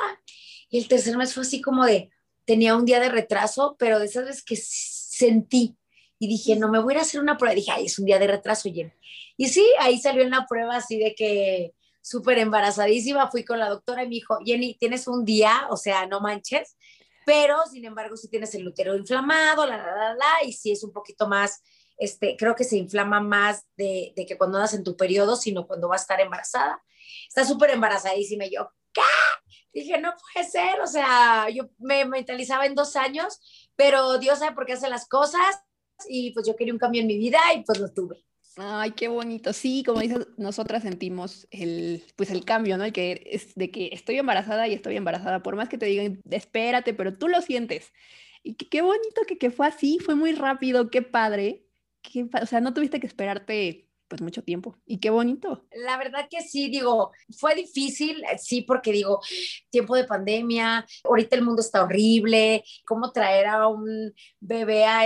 y 0.69 0.77
el 0.77 0.87
tercer 0.87 1.17
mes 1.17 1.33
fue 1.33 1.43
así 1.43 1.61
como 1.61 1.85
de, 1.85 2.11
tenía 2.45 2.75
un 2.75 2.85
día 2.85 2.99
de 2.99 3.09
retraso, 3.09 3.75
pero 3.79 3.99
de 3.99 4.05
esas 4.05 4.25
veces 4.25 4.43
que 4.43 4.57
sentí 4.57 5.75
y 6.19 6.27
dije, 6.27 6.55
no, 6.55 6.69
me 6.69 6.79
voy 6.79 6.95
a 6.95 7.01
hacer 7.01 7.19
una 7.19 7.37
prueba. 7.37 7.53
Y 7.53 7.57
dije, 7.57 7.71
ay, 7.71 7.85
es 7.85 7.99
un 7.99 8.05
día 8.05 8.19
de 8.19 8.27
retraso, 8.27 8.69
Jenny. 8.71 8.91
Y 9.37 9.49
sí, 9.49 9.65
ahí 9.79 9.99
salió 9.99 10.25
una 10.25 10.45
prueba 10.45 10.77
así 10.77 10.97
de 10.97 11.13
que 11.13 11.73
súper 12.01 12.37
embarazadísima, 12.37 13.29
fui 13.31 13.43
con 13.43 13.59
la 13.59 13.69
doctora 13.69 14.03
y 14.03 14.07
me 14.07 14.15
dijo, 14.15 14.37
Jenny, 14.45 14.75
tienes 14.75 15.07
un 15.07 15.25
día, 15.25 15.67
o 15.69 15.77
sea, 15.77 16.05
no 16.05 16.21
manches, 16.21 16.77
pero 17.25 17.65
sin 17.71 17.83
embargo 17.85 18.15
si 18.15 18.29
tienes 18.29 18.53
el 18.55 18.67
útero 18.67 18.95
inflamado, 18.95 19.65
la, 19.65 19.77
la, 19.77 19.95
la, 19.95 20.13
la, 20.13 20.43
y 20.45 20.53
si 20.53 20.71
es 20.71 20.83
un 20.83 20.93
poquito 20.93 21.27
más, 21.27 21.61
este, 21.97 22.35
creo 22.37 22.55
que 22.55 22.63
se 22.63 22.77
inflama 22.77 23.19
más 23.19 23.65
de, 23.77 24.13
de 24.15 24.25
que 24.25 24.37
cuando 24.37 24.57
andas 24.57 24.73
en 24.73 24.83
tu 24.83 24.95
periodo, 24.95 25.35
sino 25.35 25.67
cuando 25.67 25.87
vas 25.87 26.01
a 26.01 26.03
estar 26.03 26.21
embarazada. 26.21 26.81
Está 27.27 27.45
súper 27.45 27.71
embarazadísima 27.71 28.45
y 28.45 28.55
yo, 28.55 28.69
¿qué? 28.93 29.01
Dije, 29.73 29.99
no 29.99 30.13
puede 30.33 30.47
ser, 30.47 30.79
o 30.81 30.87
sea, 30.87 31.49
yo 31.49 31.69
me 31.79 32.05
mentalizaba 32.05 32.65
en 32.65 32.75
dos 32.75 32.95
años, 32.95 33.39
pero 33.75 34.17
Dios 34.19 34.39
sabe 34.39 34.55
por 34.55 34.65
qué 34.65 34.73
hace 34.73 34.89
las 34.89 35.07
cosas 35.07 35.55
y 36.07 36.31
pues 36.31 36.47
yo 36.47 36.55
quería 36.55 36.73
un 36.73 36.79
cambio 36.79 37.01
en 37.01 37.07
mi 37.07 37.17
vida 37.17 37.39
y 37.53 37.63
pues 37.63 37.79
lo 37.79 37.91
tuve. 37.91 38.25
Ay, 38.57 38.91
qué 38.91 39.09
bonito. 39.09 39.51
Sí, 39.51 39.83
como 39.85 39.99
dices, 39.99 40.27
nosotras 40.37 40.83
sentimos 40.83 41.45
el, 41.51 42.03
pues 42.15 42.31
el 42.31 42.45
cambio, 42.45 42.77
¿no? 42.77 42.85
El 42.85 42.93
que 42.93 43.27
es 43.29 43.53
de 43.55 43.69
que 43.69 43.89
estoy 43.91 44.17
embarazada 44.17 44.67
y 44.67 44.73
estoy 44.73 44.95
embarazada, 44.95 45.43
por 45.43 45.57
más 45.57 45.67
que 45.67 45.77
te 45.77 45.87
digan, 45.87 46.21
espérate, 46.29 46.93
pero 46.93 47.17
tú 47.17 47.27
lo 47.27 47.41
sientes. 47.41 47.91
Y 48.43 48.53
qué, 48.55 48.81
bonito 48.81 49.21
que, 49.27 49.37
que, 49.37 49.51
fue 49.51 49.67
así, 49.67 49.99
fue 49.99 50.15
muy 50.15 50.33
rápido, 50.33 50.89
qué 50.89 51.01
padre. 51.01 51.65
Qué, 52.01 52.29
o 52.41 52.45
sea, 52.45 52.61
no 52.61 52.73
tuviste 52.73 52.99
que 53.01 53.07
esperarte 53.07 53.84
pues 54.07 54.21
mucho 54.21 54.43
tiempo. 54.43 54.77
Y 54.85 54.99
qué 54.99 55.09
bonito. 55.09 55.65
La 55.71 55.97
verdad 55.97 56.27
que 56.29 56.41
sí, 56.41 56.69
digo, 56.69 57.11
fue 57.37 57.55
difícil, 57.55 58.23
eh, 58.25 58.37
sí, 58.37 58.61
porque 58.61 58.91
digo, 58.91 59.19
tiempo 59.69 59.95
de 59.95 60.05
pandemia, 60.05 60.85
ahorita 61.03 61.35
el 61.35 61.43
mundo 61.43 61.61
está 61.61 61.83
horrible, 61.83 62.63
cómo 62.85 63.11
traer 63.11 63.47
a 63.47 63.67
un 63.67 64.13
bebé 64.39 64.85
a, 64.85 65.05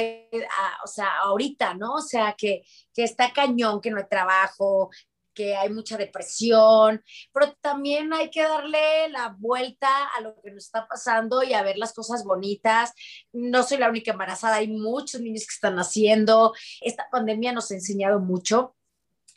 o 0.84 0.88
sea, 0.88 1.20
ahorita, 1.20 1.74
¿no? 1.74 1.96
O 1.96 2.02
sea, 2.02 2.36
que, 2.38 2.64
que 2.94 3.04
está 3.04 3.32
cañón, 3.32 3.82
que 3.82 3.92
no 3.92 3.98
hay 3.98 4.08
trabajo, 4.10 4.90
que 5.34 5.56
hay 5.56 5.70
mucha 5.70 5.96
depresión, 5.96 7.02
pero 7.32 7.54
también 7.62 8.12
hay 8.12 8.30
que 8.30 8.44
darle 8.44 9.08
la 9.08 9.36
vuelta 9.40 9.88
a 10.18 10.20
lo 10.20 10.36
que 10.42 10.52
nos 10.52 10.66
está 10.66 10.86
pasando 10.86 11.44
y 11.44 11.54
a 11.54 11.64
ver 11.64 11.78
las 11.78 11.94
cosas 11.94 12.26
bonitas. 12.26 12.92
No 13.32 13.64
soy 13.64 13.78
la 13.78 13.90
única 13.90 14.12
embarazada, 14.12 14.58
hay 14.58 14.68
muchos 14.68 15.22
niños 15.22 15.46
que 15.48 15.54
están 15.54 15.76
naciendo. 15.76 16.54
Esta 16.82 17.08
pandemia 17.10 17.54
nos 17.54 17.72
ha 17.72 17.76
enseñado 17.76 18.20
mucho 18.20 18.76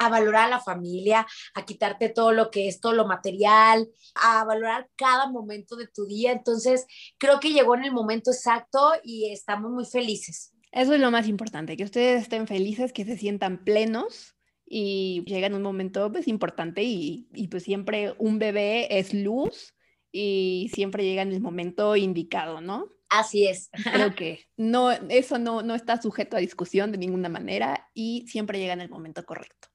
a 0.07 0.09
valorar 0.09 0.47
a 0.47 0.51
la 0.51 0.61
familia, 0.61 1.27
a 1.55 1.65
quitarte 1.65 2.09
todo 2.09 2.33
lo 2.33 2.51
que 2.51 2.69
es, 2.69 2.81
todo 2.81 2.93
lo 2.93 3.07
material, 3.07 3.89
a 4.15 4.45
valorar 4.45 4.89
cada 4.97 5.29
momento 5.29 5.77
de 5.77 5.87
tu 5.87 6.07
día. 6.07 6.33
Entonces, 6.33 6.87
creo 7.19 7.41
que 7.41 7.53
llegó 7.53 7.75
en 7.75 7.85
el 7.85 7.93
momento 7.93 8.31
exacto 8.31 8.93
y 9.03 9.31
estamos 9.31 9.71
muy 9.71 9.85
felices. 9.85 10.53
Eso 10.73 10.95
es 10.95 11.01
lo 11.01 11.11
más 11.11 11.29
importante, 11.29 11.77
que 11.77 11.85
ustedes 11.85 12.23
estén 12.23 12.47
felices, 12.47 12.93
que 12.93 13.05
se 13.05 13.19
sientan 13.19 13.63
plenos 13.63 14.35
y 14.67 15.23
llegan 15.27 15.55
un 15.55 15.63
momento 15.63 16.11
pues 16.11 16.29
importante 16.29 16.83
y, 16.83 17.29
y 17.35 17.49
pues 17.49 17.65
siempre 17.65 18.15
un 18.19 18.39
bebé 18.39 18.99
es 18.99 19.13
luz 19.13 19.75
y 20.11 20.71
siempre 20.75 21.05
llega 21.05 21.23
en 21.23 21.33
el 21.33 21.41
momento 21.41 21.95
indicado, 21.95 22.63
¿no? 22.63 22.89
Así 23.13 23.47
es. 23.47 23.69
Creo 23.93 24.15
que 24.15 24.47
no, 24.57 24.91
eso 24.91 25.39
no, 25.39 25.63
no 25.63 25.75
está 25.75 26.01
sujeto 26.01 26.37
a 26.37 26.41
discusión 26.41 26.93
de 26.93 26.99
ninguna 26.99 27.29
manera 27.29 27.91
y 27.93 28.27
siempre 28.27 28.59
llega 28.59 28.73
en 28.73 28.81
el 28.81 28.89
momento 28.89 29.25
correcto. 29.25 29.69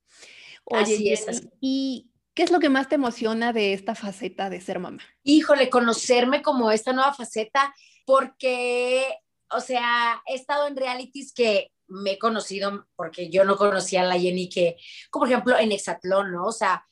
Oye, 0.69 0.81
así 0.81 1.11
es. 1.11 1.47
¿y 1.61 2.11
qué 2.33 2.43
es 2.43 2.51
lo 2.51 2.59
que 2.59 2.69
más 2.69 2.89
te 2.89 2.95
emociona 2.95 3.53
de 3.53 3.73
esta 3.73 3.95
faceta 3.95 4.49
de 4.49 4.61
ser 4.61 4.79
mamá? 4.79 5.01
Híjole, 5.23 5.69
conocerme 5.69 6.41
como 6.41 6.71
esta 6.71 6.93
nueva 6.93 7.13
faceta, 7.13 7.73
porque, 8.05 9.05
o 9.49 9.61
sea, 9.61 10.21
he 10.25 10.35
estado 10.35 10.67
en 10.67 10.75
realities 10.75 11.33
que 11.33 11.71
me 11.87 12.11
he 12.11 12.19
conocido, 12.19 12.87
porque 12.95 13.29
yo 13.29 13.45
no 13.45 13.55
conocía 13.55 14.01
a 14.01 14.05
la 14.05 14.19
Jenny 14.19 14.49
que, 14.49 14.75
como 15.09 15.23
por 15.23 15.31
ejemplo 15.31 15.57
en 15.57 15.71
Exatlón, 15.71 16.33
¿no? 16.33 16.45
O 16.45 16.51
sea, 16.51 16.85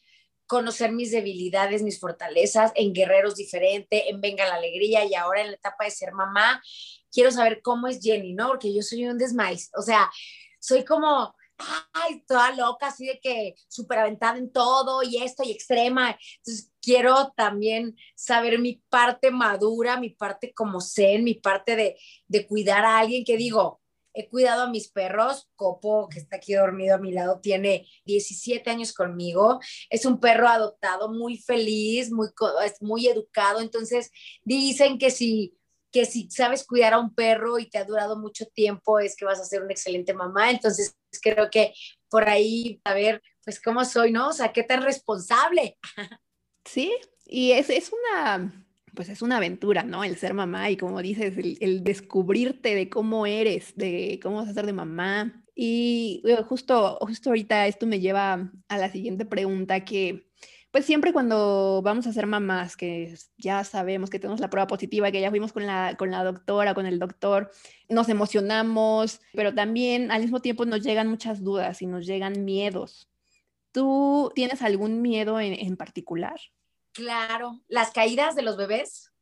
conocer 0.48 0.92
mis 0.92 1.12
debilidades, 1.12 1.84
mis 1.84 2.00
fortalezas, 2.00 2.72
en 2.76 2.94
Guerreros 2.94 3.36
diferente, 3.36 4.10
en 4.10 4.22
Venga 4.22 4.48
la 4.48 4.56
Alegría 4.56 5.04
y 5.04 5.16
ahora 5.16 5.42
en 5.42 5.48
la 5.48 5.56
etapa 5.56 5.84
de 5.84 5.92
ser 5.92 6.14
mamá, 6.14 6.62
quiero 7.12 7.32
saber 7.32 7.62
cómo 7.62 7.88
es 7.88 8.00
Jenny, 8.02 8.34
¿no? 8.34 8.48
Porque 8.48 8.74
yo 8.74 8.82
soy 8.82 9.06
un 9.06 9.18
desmais, 9.18 9.70
o 9.76 9.82
sea, 9.82 10.10
soy 10.60 10.86
como 10.86 11.36
ay, 11.58 12.24
toda 12.28 12.52
loca, 12.56 12.88
así 12.88 13.06
de 13.06 13.20
que 13.20 13.56
súper 13.68 14.00
aventada 14.00 14.38
en 14.38 14.52
todo 14.52 15.04
y 15.04 15.18
esto 15.18 15.44
y 15.44 15.52
extrema. 15.52 16.18
Entonces, 16.38 16.72
quiero 16.82 17.34
también 17.36 17.96
saber 18.16 18.60
mi 18.60 18.84
parte 18.90 19.32
madura, 19.32 20.00
mi 20.00 20.10
parte 20.10 20.54
como 20.54 20.82
zen, 20.82 21.24
mi 21.24 21.36
parte 21.36 21.76
de, 21.76 21.98
de 22.28 22.48
cuidar 22.48 22.86
a 22.86 23.00
alguien 23.00 23.24
que 23.24 23.38
digo, 23.38 23.82
he 24.16 24.30
cuidado 24.30 24.64
a 24.64 24.70
mis 24.70 24.90
perros. 24.90 25.48
Copo, 25.56 26.10
que 26.10 26.20
está 26.20 26.38
aquí 26.38 26.54
dormido 26.54 26.96
a 26.96 27.00
mi 27.00 27.12
lado, 27.12 27.40
tiene 27.42 27.88
17 28.06 28.70
años 28.70 28.94
conmigo. 28.94 29.60
Es 29.90 30.06
un 30.06 30.20
perro 30.20 30.48
adoptado, 30.48 31.12
muy 31.14 31.38
feliz, 31.38 32.12
muy, 32.12 32.30
muy 32.82 33.08
educado. 33.08 33.62
Entonces, 33.62 34.12
dicen 34.44 34.98
que 34.98 35.12
si 35.12 35.58
que 35.96 36.04
si 36.04 36.30
sabes 36.30 36.66
cuidar 36.66 36.94
a 36.94 37.00
un 37.00 37.16
perro 37.16 37.58
y 37.58 37.70
te 37.70 37.78
ha 37.78 37.86
durado 37.86 38.20
mucho 38.20 38.46
tiempo, 38.48 39.00
es 39.00 39.16
que 39.16 39.24
vas 39.24 39.40
a 39.40 39.46
ser 39.46 39.62
una 39.62 39.72
excelente 39.72 40.14
mamá. 40.14 40.52
Entonces, 40.52 40.98
creo 41.22 41.50
que 41.50 41.74
por 42.10 42.28
ahí, 42.28 42.82
a 42.84 42.94
ver, 42.94 43.22
pues 43.46 43.62
cómo 43.62 43.86
soy, 43.86 44.12
¿no? 44.12 44.28
O 44.28 44.34
sea, 44.34 44.52
qué 44.52 44.64
tan 44.64 44.82
responsable. 44.84 45.78
Sí, 46.66 46.92
y 47.28 47.52
es, 47.52 47.70
es 47.70 47.92
una, 47.94 48.66
pues 48.94 49.08
es 49.08 49.22
una 49.22 49.38
aventura, 49.38 49.84
¿no? 49.84 50.04
El 50.04 50.18
ser 50.18 50.34
mamá 50.34 50.70
y 50.70 50.76
como 50.76 51.02
dices, 51.02 51.38
el, 51.38 51.84
descubrirte 51.84 52.74
de 52.74 52.90
cómo 52.90 53.26
eres, 53.26 53.74
de 53.78 54.20
cómo 54.22 54.38
vas 54.38 54.50
a 54.50 54.54
ser 54.54 54.66
de 54.66 54.74
mamá. 54.74 55.46
Y 55.56 56.24
justo, 56.50 56.98
justo 57.00 57.30
ahorita 57.30 57.68
esto 57.68 57.86
me 57.86 58.02
lleva 58.02 58.52
a 58.68 58.78
la 58.78 58.92
siguiente 58.92 59.26
pregunta 59.26 59.86
que 59.86 60.28
pues 60.76 60.86
siempre 60.86 61.14
cuando 61.14 61.82
vamos 61.82 62.06
a 62.06 62.12
ser 62.12 62.28
mamás, 62.28 62.76
que 62.76 63.16
ya 63.38 63.64
sabemos 63.64 64.10
que 64.10 64.20
tenemos 64.20 64.42
la 64.42 64.50
prueba 64.50 64.68
positiva, 64.68 65.10
que 65.10 65.22
ya 65.22 65.30
fuimos 65.30 65.54
con 65.54 65.66
la, 65.66 65.96
con 65.98 66.12
la 66.12 66.22
doctora, 66.22 66.74
con 66.74 66.86
el 66.86 67.00
doctor, 67.00 67.50
nos 67.88 68.10
emocionamos, 68.10 69.22
pero 69.34 69.56
también 69.56 70.12
al 70.12 70.22
mismo 70.22 70.42
tiempo 70.42 70.66
nos 70.66 70.84
llegan 70.84 71.08
muchas 71.08 71.42
dudas 71.42 71.82
y 71.82 71.86
nos 71.86 72.06
llegan 72.06 72.44
miedos. 72.44 73.08
¿Tú 73.72 74.34
tienes 74.36 74.62
algún 74.62 75.02
miedo 75.02 75.40
en, 75.40 75.54
en 75.54 75.78
particular? 75.78 76.42
Claro, 76.92 77.62
las 77.70 77.92
caídas 77.92 78.36
de 78.36 78.42
los 78.42 78.58
bebés, 78.58 79.14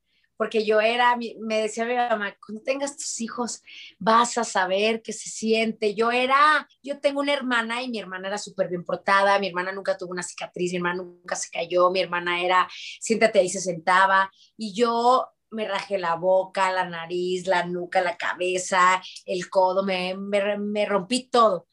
porque 0.43 0.65
yo 0.65 0.81
era, 0.81 1.17
me 1.39 1.61
decía 1.61 1.85
mi 1.85 1.95
mamá, 1.95 2.35
cuando 2.45 2.61
tengas 2.65 2.97
tus 2.97 3.21
hijos 3.21 3.63
vas 3.97 4.37
a 4.37 4.43
saber 4.43 5.01
qué 5.01 5.13
se 5.13 5.29
siente. 5.29 5.95
Yo 5.95 6.11
era, 6.11 6.67
yo 6.81 6.99
tengo 6.99 7.21
una 7.21 7.31
hermana 7.31 7.81
y 7.81 7.87
mi 7.87 7.97
hermana 7.97 8.27
era 8.27 8.37
súper 8.37 8.67
bien 8.67 8.83
portada, 8.83 9.39
mi 9.39 9.47
hermana 9.47 9.71
nunca 9.71 9.95
tuvo 9.95 10.11
una 10.11 10.21
cicatriz, 10.21 10.71
mi 10.71 10.79
hermana 10.79 11.01
nunca 11.01 11.37
se 11.37 11.49
cayó, 11.49 11.89
mi 11.91 12.01
hermana 12.01 12.43
era, 12.43 12.67
siéntate 12.99 13.39
ahí, 13.39 13.47
se 13.47 13.61
sentaba, 13.61 14.29
y 14.57 14.73
yo 14.73 15.29
me 15.49 15.65
rajé 15.65 15.97
la 15.97 16.15
boca, 16.15 16.73
la 16.73 16.89
nariz, 16.89 17.47
la 17.47 17.65
nuca, 17.65 18.01
la 18.01 18.17
cabeza, 18.17 19.01
el 19.25 19.49
codo, 19.49 19.81
me, 19.85 20.13
me, 20.13 20.57
me 20.57 20.85
rompí 20.85 21.29
todo 21.29 21.67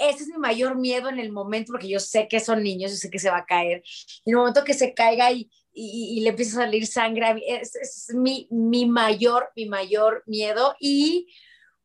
ese 0.00 0.22
es 0.22 0.28
mi 0.28 0.38
mayor 0.38 0.76
miedo 0.76 1.10
en 1.10 1.18
el 1.18 1.30
momento, 1.30 1.72
porque 1.72 1.88
yo 1.88 2.00
sé 2.00 2.26
que 2.26 2.40
son 2.40 2.62
niños, 2.62 2.90
yo 2.90 2.96
sé 2.96 3.10
que 3.10 3.18
se 3.18 3.30
va 3.30 3.38
a 3.38 3.44
caer. 3.44 3.82
En 4.24 4.32
el 4.32 4.36
momento 4.36 4.64
que 4.64 4.72
se 4.72 4.94
caiga 4.94 5.30
y, 5.30 5.50
y, 5.72 6.20
le 6.20 6.30
empieza 6.30 6.60
a 6.60 6.64
salir 6.64 6.86
sangre, 6.86 7.42
es, 7.46 7.76
es 7.76 8.14
mi, 8.14 8.48
mi, 8.50 8.86
mayor, 8.86 9.50
mi 9.56 9.66
mayor 9.66 10.22
miedo. 10.26 10.74
Y 10.80 11.28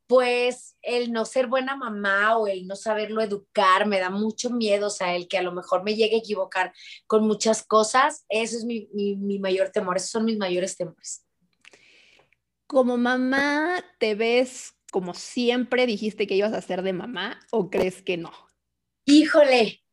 pues 0.08 0.78
el 0.82 1.12
no 1.12 1.26
ser 1.26 1.48
buena 1.48 1.76
mamá 1.76 2.38
o 2.38 2.48
el 2.48 2.68
no 2.68 2.76
saberlo 2.76 3.22
educar 3.22 3.88
me 3.88 4.00
da 4.00 4.10
mucho 4.10 4.50
miedo, 4.50 4.88
o 4.88 4.92
sea, 4.92 5.16
el 5.16 5.28
que 5.28 5.38
a 5.38 5.44
lo 5.44 5.52
mejor 5.52 5.84
me 5.84 5.96
llegue 5.96 6.16
a 6.16 6.20
equivocar 6.20 6.74
con 7.08 7.26
muchas 7.26 7.64
cosas, 7.64 8.26
eso 8.30 8.58
es 8.58 8.66
mi, 8.66 8.88
mi, 8.94 9.16
mi 9.16 9.40
mayor 9.40 9.70
temor, 9.70 9.98
esos 9.98 10.12
son 10.12 10.26
mis 10.26 10.38
mayores 10.38 10.78
temores. 10.78 11.26
Como 12.68 12.98
mamá, 12.98 13.84
¿te 14.00 14.16
ves 14.16 14.74
como 14.92 15.14
siempre 15.14 15.86
dijiste 15.88 16.28
que 16.28 16.36
ibas 16.36 16.54
a 16.54 16.62
ser 16.62 16.82
de 16.82 16.94
mamá 16.94 17.40
o 17.52 17.70
crees 17.70 18.02
que 18.02 18.18
no? 18.18 18.32
Híjole, 19.06 19.85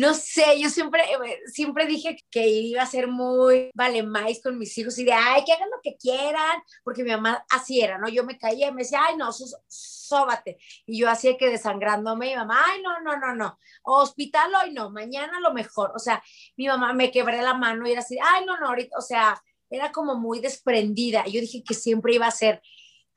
no 0.00 0.14
sé, 0.14 0.58
yo 0.58 0.70
siempre, 0.70 1.02
eh, 1.02 1.40
siempre 1.44 1.84
dije 1.84 2.16
que 2.30 2.48
iba 2.48 2.82
a 2.82 2.86
ser 2.86 3.06
muy 3.06 3.70
vale 3.74 4.02
más 4.02 4.40
con 4.42 4.58
mis 4.58 4.76
hijos 4.78 4.98
y 4.98 5.04
de, 5.04 5.12
ay, 5.12 5.44
que 5.44 5.52
hagan 5.52 5.68
lo 5.68 5.76
que 5.82 5.98
quieran, 5.98 6.62
porque 6.82 7.04
mi 7.04 7.10
mamá 7.10 7.44
así 7.50 7.82
era, 7.82 7.98
¿no? 7.98 8.08
Yo 8.08 8.24
me 8.24 8.38
caía 8.38 8.68
y 8.68 8.72
me 8.72 8.82
decía, 8.82 9.00
ay, 9.06 9.16
no, 9.18 9.30
sóbate. 9.68 10.56
Y 10.86 10.98
yo 10.98 11.10
hacía 11.10 11.36
que 11.36 11.50
desangrándome, 11.50 12.30
mi 12.30 12.36
mamá, 12.36 12.62
ay, 12.66 12.80
no, 12.82 13.00
no, 13.00 13.18
no, 13.18 13.34
no, 13.34 13.58
hospital 13.82 14.50
hoy 14.64 14.72
no, 14.72 14.88
mañana 14.90 15.38
lo 15.38 15.52
mejor. 15.52 15.92
O 15.94 15.98
sea, 15.98 16.22
mi 16.56 16.66
mamá 16.66 16.94
me 16.94 17.10
quebré 17.10 17.42
la 17.42 17.52
mano 17.52 17.86
y 17.86 17.92
era 17.92 18.00
así, 18.00 18.16
ay, 18.22 18.46
no, 18.46 18.58
no, 18.58 18.68
ahorita, 18.68 18.96
o 18.96 19.02
sea, 19.02 19.38
era 19.68 19.92
como 19.92 20.14
muy 20.14 20.40
desprendida. 20.40 21.26
Yo 21.26 21.42
dije 21.42 21.62
que 21.62 21.74
siempre 21.74 22.14
iba 22.14 22.26
a 22.26 22.30
ser 22.30 22.62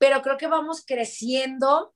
pero 0.04 0.22
creo 0.22 0.38
que 0.38 0.48
vamos 0.48 0.84
creciendo 0.86 1.94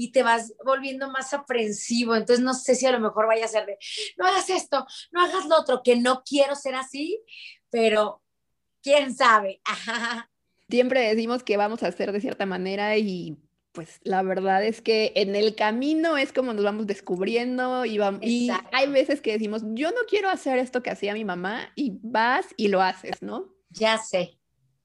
y 0.00 0.12
te 0.12 0.22
vas 0.22 0.54
volviendo 0.64 1.10
más 1.10 1.34
aprensivo. 1.34 2.16
Entonces 2.16 2.42
no 2.42 2.54
sé 2.54 2.74
si 2.74 2.86
a 2.86 2.92
lo 2.92 3.00
mejor 3.00 3.26
vaya 3.26 3.44
a 3.44 3.48
ser 3.48 3.66
de, 3.66 3.76
no 4.16 4.26
hagas 4.26 4.48
esto, 4.48 4.86
no 5.12 5.22
hagas 5.22 5.44
lo 5.44 5.58
otro, 5.58 5.82
que 5.84 5.96
no 5.96 6.22
quiero 6.24 6.54
ser 6.54 6.74
así, 6.74 7.22
pero 7.68 8.22
quién 8.82 9.14
sabe. 9.14 9.60
Siempre 10.70 11.06
decimos 11.14 11.42
que 11.42 11.58
vamos 11.58 11.82
a 11.82 11.88
hacer 11.88 12.12
de 12.12 12.20
cierta 12.22 12.46
manera 12.46 12.96
y 12.96 13.36
pues 13.72 14.00
la 14.02 14.22
verdad 14.22 14.64
es 14.64 14.80
que 14.80 15.12
en 15.16 15.36
el 15.36 15.54
camino 15.54 16.16
es 16.16 16.32
como 16.32 16.54
nos 16.54 16.64
vamos 16.64 16.86
descubriendo 16.86 17.84
y, 17.84 17.98
vamos, 17.98 18.22
y 18.22 18.48
hay 18.72 18.88
veces 18.88 19.20
que 19.20 19.32
decimos, 19.32 19.62
yo 19.74 19.90
no 19.90 20.00
quiero 20.08 20.30
hacer 20.30 20.58
esto 20.58 20.82
que 20.82 20.90
hacía 20.90 21.12
mi 21.12 21.26
mamá 21.26 21.72
y 21.76 21.98
vas 22.02 22.46
y 22.56 22.68
lo 22.68 22.80
haces, 22.80 23.20
¿no? 23.20 23.54
Ya 23.68 23.98
sé. 23.98 24.39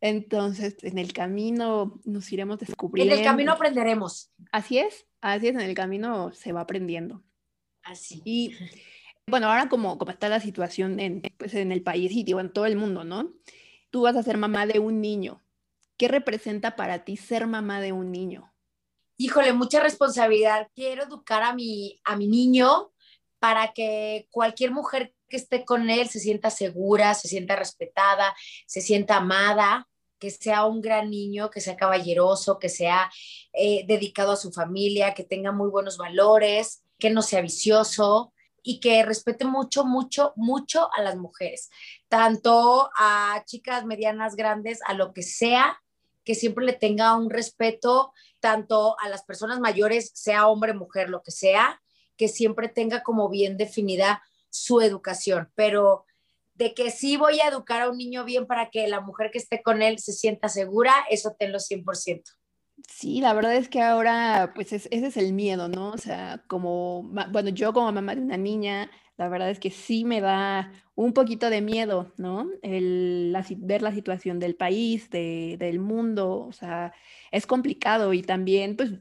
Entonces, 0.07 0.77
en 0.83 1.00
el 1.00 1.13
camino 1.13 2.00
nos 2.03 2.31
iremos 2.31 2.59
descubriendo. 2.59 3.12
En 3.12 3.19
el 3.19 3.25
camino 3.25 3.53
aprenderemos. 3.53 4.31
Así 4.51 4.77
es, 4.77 5.07
así 5.19 5.47
es, 5.47 5.55
en 5.55 5.62
el 5.62 5.74
camino 5.74 6.31
se 6.31 6.51
va 6.51 6.62
aprendiendo. 6.62 7.24
Así. 7.81 8.21
Y 8.24 8.55
bueno, 9.25 9.47
ahora 9.47 9.67
como, 9.67 9.97
como 9.97 10.12
está 10.12 10.29
la 10.29 10.39
situación 10.39 11.00
en, 11.00 11.24
pues, 11.38 11.55
en 11.55 11.71
el 11.71 11.81
país 11.81 12.12
y 12.12 12.24
en 12.31 12.53
todo 12.53 12.67
el 12.67 12.75
mundo, 12.75 13.03
¿no? 13.03 13.33
Tú 13.89 14.03
vas 14.03 14.15
a 14.15 14.21
ser 14.21 14.38
mamá 14.38 14.67
de 14.67 14.77
un 14.77 15.01
niño. 15.01 15.41
¿Qué 15.97 16.07
representa 16.07 16.75
para 16.75 17.03
ti 17.03 17.17
ser 17.17 17.47
mamá 17.47 17.81
de 17.81 17.91
un 17.91 18.12
niño? 18.12 18.53
Híjole, 19.17 19.53
mucha 19.53 19.79
responsabilidad. 19.79 20.67
Quiero 20.75 21.05
educar 21.05 21.41
a 21.41 21.55
mi, 21.55 22.00
a 22.03 22.15
mi 22.15 22.27
niño 22.27 22.91
para 23.39 23.74
que 23.74 24.27
cualquier 24.29 24.69
mujer 24.69 25.15
que 25.27 25.38
esté 25.38 25.65
con 25.65 25.89
él 25.89 26.07
se 26.09 26.19
sienta 26.19 26.51
segura, 26.51 27.15
se 27.15 27.27
sienta 27.27 27.55
respetada, 27.55 28.35
se 28.67 28.81
sienta 28.81 29.17
amada, 29.17 29.88
que 30.19 30.31
sea 30.31 30.65
un 30.65 30.81
gran 30.81 31.10
niño, 31.10 31.50
que 31.50 31.62
sea 31.62 31.75
caballeroso, 31.75 32.60
que 32.60 32.69
sea 32.69 33.12
eh, 33.53 33.86
dedicado 33.88 34.31
a 34.31 34.38
su 34.38 34.51
familia, 34.51 35.13
que 35.13 35.24
tenga 35.24 35.51
muy 35.51 35.69
buenos 35.69 35.98
valores, 35.98 36.84
que 37.00 37.10
no 37.10 37.22
sea 37.22 37.41
vicioso 37.41 38.34
y 38.63 38.79
que 38.79 39.03
respete 39.03 39.45
mucho, 39.45 39.86
mucho, 39.86 40.34
mucho 40.36 40.89
a 40.93 41.01
las 41.01 41.17
mujeres, 41.17 41.69
tanto 42.07 42.89
a 42.98 43.43
chicas 43.45 43.86
medianas, 43.86 44.36
grandes, 44.36 44.79
a 44.86 44.93
lo 44.93 45.13
que 45.13 45.22
sea, 45.22 45.81
que 46.24 46.34
siempre 46.34 46.65
le 46.65 46.74
tenga 46.74 47.15
un 47.15 47.29
respeto 47.29 48.12
tanto 48.39 48.98
a 49.00 49.10
las 49.10 49.24
personas 49.24 49.60
mayores, 49.60 50.12
sea 50.15 50.48
hombre, 50.48 50.74
mujer, 50.74 51.10
lo 51.10 51.22
que 51.22 51.31
sea, 51.31 51.81
que 52.17 52.27
siempre 52.27 52.67
tenga 52.67 53.03
como 53.03 53.29
bien 53.29 53.57
definida 53.57 54.24
su 54.50 54.81
educación, 54.81 55.51
pero 55.53 56.04
de 56.55 56.74
que 56.74 56.89
sí 56.89 57.17
voy 57.17 57.39
a 57.39 57.50
educar 57.50 57.81
a 57.81 57.89
un 57.89 57.97
niño 57.97 58.25
bien 58.25 58.47
para 58.47 58.69
que 58.69 58.88
la 58.88 59.01
mujer 59.01 59.29
que 59.31 59.38
esté 59.38 59.62
con 59.62 59.81
él 59.81 60.00
se 60.00 60.13
sienta 60.13 60.50
segura, 60.50 60.93
eso 61.09 61.35
tenlo 61.38 61.59
100%. 61.59 62.24
Sí, 62.89 63.21
la 63.21 63.33
verdad 63.33 63.55
es 63.55 63.69
que 63.69 63.81
ahora, 63.81 64.51
pues 64.53 64.74
ese 64.74 64.89
es 64.91 65.17
el 65.17 65.33
miedo, 65.33 65.69
¿no? 65.69 65.91
O 65.91 65.97
sea, 65.97 66.43
como, 66.47 67.03
bueno, 67.31 67.50
yo 67.50 67.74
como 67.74 67.91
mamá 67.91 68.15
de 68.15 68.21
una 68.21 68.38
niña, 68.38 68.91
la 69.17 69.29
verdad 69.29 69.50
es 69.50 69.59
que 69.59 69.71
sí 69.71 70.03
me 70.03 70.19
da 70.19 70.71
un 70.93 71.13
poquito 71.13 71.50
de 71.50 71.62
miedo, 71.62 72.13
¿no? 72.17 72.50
El, 72.62 73.35
ver 73.57 73.81
la 73.81 73.93
situación 73.93 74.39
del 74.39 74.55
país, 74.55 75.09
de, 75.09 75.55
del 75.57 75.79
mundo, 75.79 76.45
o 76.47 76.51
sea, 76.51 76.93
es 77.31 77.47
complicado 77.47 78.13
y 78.13 78.21
también, 78.21 78.75
pues, 78.75 78.91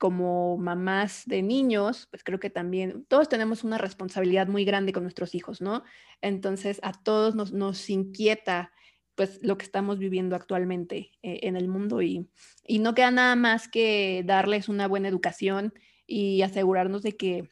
como 0.00 0.56
mamás 0.56 1.24
de 1.26 1.42
niños, 1.42 2.08
pues 2.10 2.24
creo 2.24 2.40
que 2.40 2.48
también 2.48 3.04
todos 3.04 3.28
tenemos 3.28 3.64
una 3.64 3.76
responsabilidad 3.76 4.48
muy 4.48 4.64
grande 4.64 4.94
con 4.94 5.02
nuestros 5.02 5.34
hijos, 5.34 5.60
¿no? 5.60 5.84
Entonces 6.22 6.80
a 6.82 6.92
todos 6.92 7.34
nos, 7.34 7.52
nos 7.52 7.90
inquieta 7.90 8.72
pues 9.14 9.40
lo 9.42 9.58
que 9.58 9.66
estamos 9.66 9.98
viviendo 9.98 10.36
actualmente 10.36 11.10
eh, 11.22 11.40
en 11.42 11.54
el 11.54 11.68
mundo 11.68 12.00
y, 12.00 12.30
y, 12.66 12.78
no 12.78 12.94
queda 12.94 13.10
nada 13.10 13.36
más 13.36 13.68
que 13.68 14.22
darles 14.24 14.70
una 14.70 14.88
buena 14.88 15.08
educación 15.08 15.74
y 16.06 16.40
asegurarnos 16.40 17.02
de 17.02 17.18
que 17.18 17.50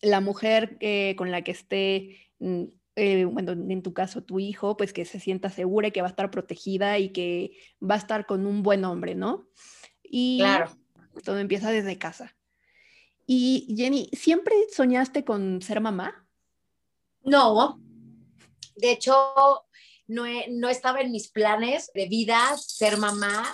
la 0.00 0.22
mujer 0.22 0.78
con 1.18 1.30
la 1.30 1.42
que 1.42 1.50
esté, 1.50 2.16
mm, 2.38 2.62
eh, 2.96 3.26
bueno, 3.26 3.52
en 3.52 3.82
tu 3.82 3.92
caso 3.92 4.24
tu 4.24 4.40
hijo, 4.40 4.78
pues 4.78 4.94
que 4.94 5.04
se 5.04 5.20
sienta 5.20 5.50
segura 5.50 5.88
y 5.88 5.90
que 5.90 6.00
va 6.00 6.08
a 6.08 6.10
estar 6.10 6.30
protegida 6.30 6.98
y 6.98 7.10
que 7.10 7.52
va 7.82 7.96
a 7.96 7.98
estar 7.98 8.24
con 8.24 8.46
un 8.46 8.62
buen 8.62 8.86
hombre, 8.86 9.14
¿no? 9.14 9.46
Y 10.02 10.38
claro 10.38 10.80
todo 11.24 11.38
empieza 11.38 11.70
desde 11.70 11.98
casa. 11.98 12.34
Y 13.26 13.74
Jenny, 13.76 14.10
¿siempre 14.12 14.54
soñaste 14.74 15.24
con 15.24 15.62
ser 15.62 15.80
mamá? 15.80 16.26
No, 17.22 17.80
de 18.76 18.92
hecho, 18.92 19.14
no, 20.06 20.24
no 20.48 20.68
estaba 20.68 21.00
en 21.00 21.12
mis 21.12 21.28
planes 21.28 21.90
de 21.94 22.08
vida 22.08 22.56
ser 22.56 22.96
mamá. 22.96 23.52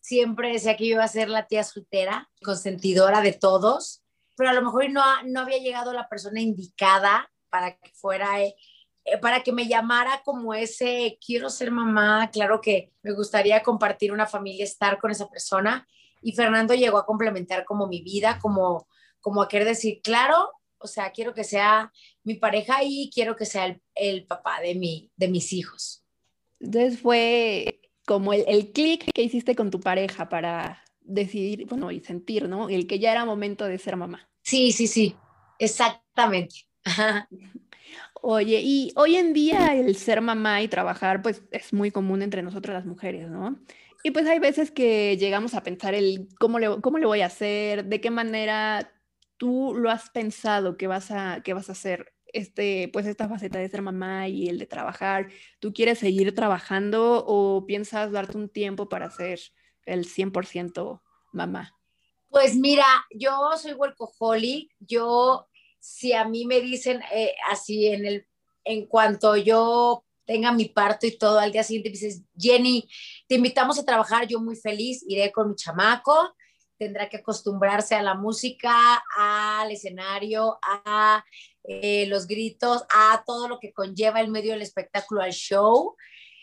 Siempre 0.00 0.52
decía 0.52 0.76
que 0.76 0.84
iba 0.84 1.04
a 1.04 1.08
ser 1.08 1.28
la 1.28 1.46
tía 1.46 1.64
soltera, 1.64 2.28
consentidora 2.42 3.22
de 3.22 3.32
todos, 3.32 4.02
pero 4.36 4.50
a 4.50 4.52
lo 4.52 4.62
mejor 4.62 4.90
no, 4.90 5.02
no 5.24 5.40
había 5.40 5.58
llegado 5.58 5.92
la 5.92 6.08
persona 6.08 6.40
indicada 6.40 7.30
para 7.48 7.76
que 7.76 7.90
fuera, 7.94 8.42
eh, 8.42 8.54
para 9.20 9.42
que 9.42 9.52
me 9.52 9.68
llamara 9.68 10.22
como 10.24 10.54
ese, 10.54 11.18
quiero 11.24 11.48
ser 11.48 11.70
mamá, 11.70 12.30
claro 12.30 12.60
que 12.60 12.92
me 13.02 13.12
gustaría 13.12 13.62
compartir 13.62 14.12
una 14.12 14.26
familia, 14.26 14.64
estar 14.64 14.98
con 14.98 15.10
esa 15.10 15.28
persona 15.28 15.86
y 16.22 16.32
Fernando 16.32 16.74
llegó 16.74 16.98
a 16.98 17.06
complementar 17.06 17.64
como 17.64 17.86
mi 17.86 18.02
vida, 18.02 18.38
como, 18.40 18.86
como 19.20 19.42
a 19.42 19.48
querer 19.48 19.66
decir, 19.66 20.00
claro, 20.02 20.50
o 20.78 20.86
sea, 20.86 21.12
quiero 21.12 21.34
que 21.34 21.44
sea 21.44 21.92
mi 22.24 22.34
pareja 22.34 22.78
y 22.82 23.10
quiero 23.12 23.36
que 23.36 23.46
sea 23.46 23.78
el, 23.94 24.26
papá 24.26 24.60
de, 24.60 24.74
mi, 24.74 25.10
de 25.16 25.28
mis 25.28 25.52
hijos. 25.52 26.04
Entonces 26.60 27.00
fue 27.00 27.80
como 28.06 28.32
el, 28.32 28.44
el 28.46 28.72
clic 28.72 29.10
que 29.12 29.22
hiciste 29.22 29.54
con 29.54 29.70
tu 29.70 29.80
pareja 29.80 30.28
para 30.28 30.82
decidir, 31.00 31.66
bueno, 31.66 31.90
y 31.90 32.00
sentir, 32.00 32.48
¿no? 32.48 32.68
El 32.68 32.86
que 32.86 32.98
ya 32.98 33.12
era 33.12 33.24
momento 33.24 33.64
de 33.66 33.78
ser 33.78 33.96
mamá. 33.96 34.28
Sí, 34.42 34.72
sí, 34.72 34.86
sí, 34.86 35.16
exactamente. 35.58 36.66
Oye, 38.24 38.60
y 38.62 38.92
hoy 38.94 39.16
en 39.16 39.32
día 39.32 39.74
el 39.74 39.96
ser 39.96 40.20
mamá 40.20 40.62
y 40.62 40.68
trabajar, 40.68 41.22
pues 41.22 41.42
es 41.50 41.72
muy 41.72 41.90
común 41.90 42.22
entre 42.22 42.42
nosotras 42.42 42.74
las 42.74 42.86
mujeres, 42.86 43.28
¿no? 43.28 43.58
Y 44.02 44.10
pues 44.10 44.26
hay 44.26 44.38
veces 44.38 44.70
que 44.70 45.16
llegamos 45.16 45.54
a 45.54 45.62
pensar 45.62 45.94
el 45.94 46.28
cómo 46.40 46.58
le, 46.58 46.80
cómo 46.80 46.98
le 46.98 47.06
voy 47.06 47.20
a 47.20 47.26
hacer, 47.26 47.84
de 47.84 48.00
qué 48.00 48.10
manera 48.10 48.92
tú 49.36 49.74
lo 49.74 49.90
has 49.90 50.10
pensado 50.10 50.76
que 50.76 50.86
vas 50.86 51.10
a, 51.10 51.40
que 51.42 51.54
vas 51.54 51.68
a 51.68 51.72
hacer 51.72 52.12
este, 52.32 52.88
pues 52.92 53.06
esta 53.06 53.28
faceta 53.28 53.58
de 53.58 53.68
ser 53.68 53.82
mamá 53.82 54.28
y 54.28 54.48
el 54.48 54.58
de 54.58 54.66
trabajar. 54.66 55.28
¿Tú 55.60 55.72
quieres 55.72 55.98
seguir 55.98 56.34
trabajando 56.34 57.24
o 57.26 57.66
piensas 57.66 58.10
darte 58.10 58.38
un 58.38 58.48
tiempo 58.48 58.88
para 58.88 59.10
ser 59.10 59.40
el 59.84 60.06
100% 60.06 61.00
mamá? 61.32 61.76
Pues 62.28 62.56
mira, 62.56 62.86
yo 63.10 63.50
soy 63.58 63.74
workaholic, 63.74 64.74
yo 64.80 65.48
si 65.78 66.12
a 66.12 66.24
mí 66.24 66.46
me 66.46 66.60
dicen 66.60 67.02
eh, 67.12 67.34
así 67.50 67.88
en 67.88 68.06
el 68.06 68.26
en 68.64 68.86
cuanto 68.86 69.36
yo 69.36 70.04
tenga 70.24 70.52
mi 70.52 70.66
parto 70.66 71.06
y 71.06 71.16
todo, 71.16 71.38
al 71.38 71.52
día 71.52 71.64
siguiente 71.64 71.90
me 71.90 71.92
dices, 71.92 72.22
Jenny, 72.36 72.88
te 73.26 73.36
invitamos 73.36 73.78
a 73.78 73.84
trabajar, 73.84 74.26
yo 74.26 74.40
muy 74.40 74.56
feliz, 74.56 75.04
iré 75.06 75.32
con 75.32 75.50
mi 75.50 75.56
chamaco, 75.56 76.34
tendrá 76.78 77.08
que 77.08 77.18
acostumbrarse 77.18 77.94
a 77.94 78.02
la 78.02 78.14
música, 78.14 79.02
al 79.16 79.70
escenario, 79.70 80.58
a 80.62 81.24
eh, 81.64 82.06
los 82.06 82.26
gritos, 82.26 82.84
a 82.92 83.22
todo 83.26 83.48
lo 83.48 83.58
que 83.60 83.72
conlleva 83.72 84.20
el 84.20 84.30
medio 84.30 84.52
del 84.52 84.62
espectáculo, 84.62 85.22
al 85.22 85.32
show, 85.32 85.96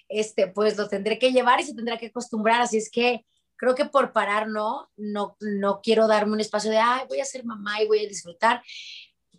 este, 0.07 0.48
pues 0.48 0.77
lo 0.77 0.88
tendré 0.88 1.19
que 1.19 1.31
llevar 1.31 1.59
y 1.59 1.63
se 1.63 1.75
tendrá 1.75 1.98
que 1.98 2.07
acostumbrar, 2.07 2.62
así 2.62 2.77
es 2.77 2.89
que 2.89 3.25
creo 3.59 3.75
que 3.75 3.86
por 3.86 4.13
parar 4.13 4.48
no, 4.48 4.89
no, 4.95 5.36
no 5.41 5.81
quiero 5.81 6.07
darme 6.07 6.33
un 6.33 6.39
espacio 6.39 6.71
de, 6.71 6.77
ay, 6.77 7.05
voy 7.09 7.19
a 7.19 7.25
ser 7.25 7.43
mamá 7.43 7.81
y 7.81 7.88
voy 7.88 8.00
a 8.00 8.07
disfrutar. 8.07 8.63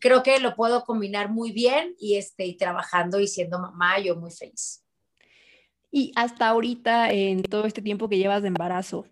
Creo 0.00 0.22
que 0.22 0.40
lo 0.40 0.56
puedo 0.56 0.84
combinar 0.84 1.30
muy 1.30 1.52
bien 1.52 1.94
y, 1.98 2.16
este, 2.16 2.46
y 2.46 2.56
trabajando 2.56 3.20
y 3.20 3.28
siendo 3.28 3.58
mamá, 3.60 4.00
yo 4.00 4.16
muy 4.16 4.30
feliz. 4.32 4.84
Y 5.92 6.12
hasta 6.16 6.48
ahorita, 6.48 7.10
en 7.10 7.42
todo 7.42 7.66
este 7.66 7.82
tiempo 7.82 8.08
que 8.08 8.18
llevas 8.18 8.42
de 8.42 8.48
embarazo, 8.48 9.06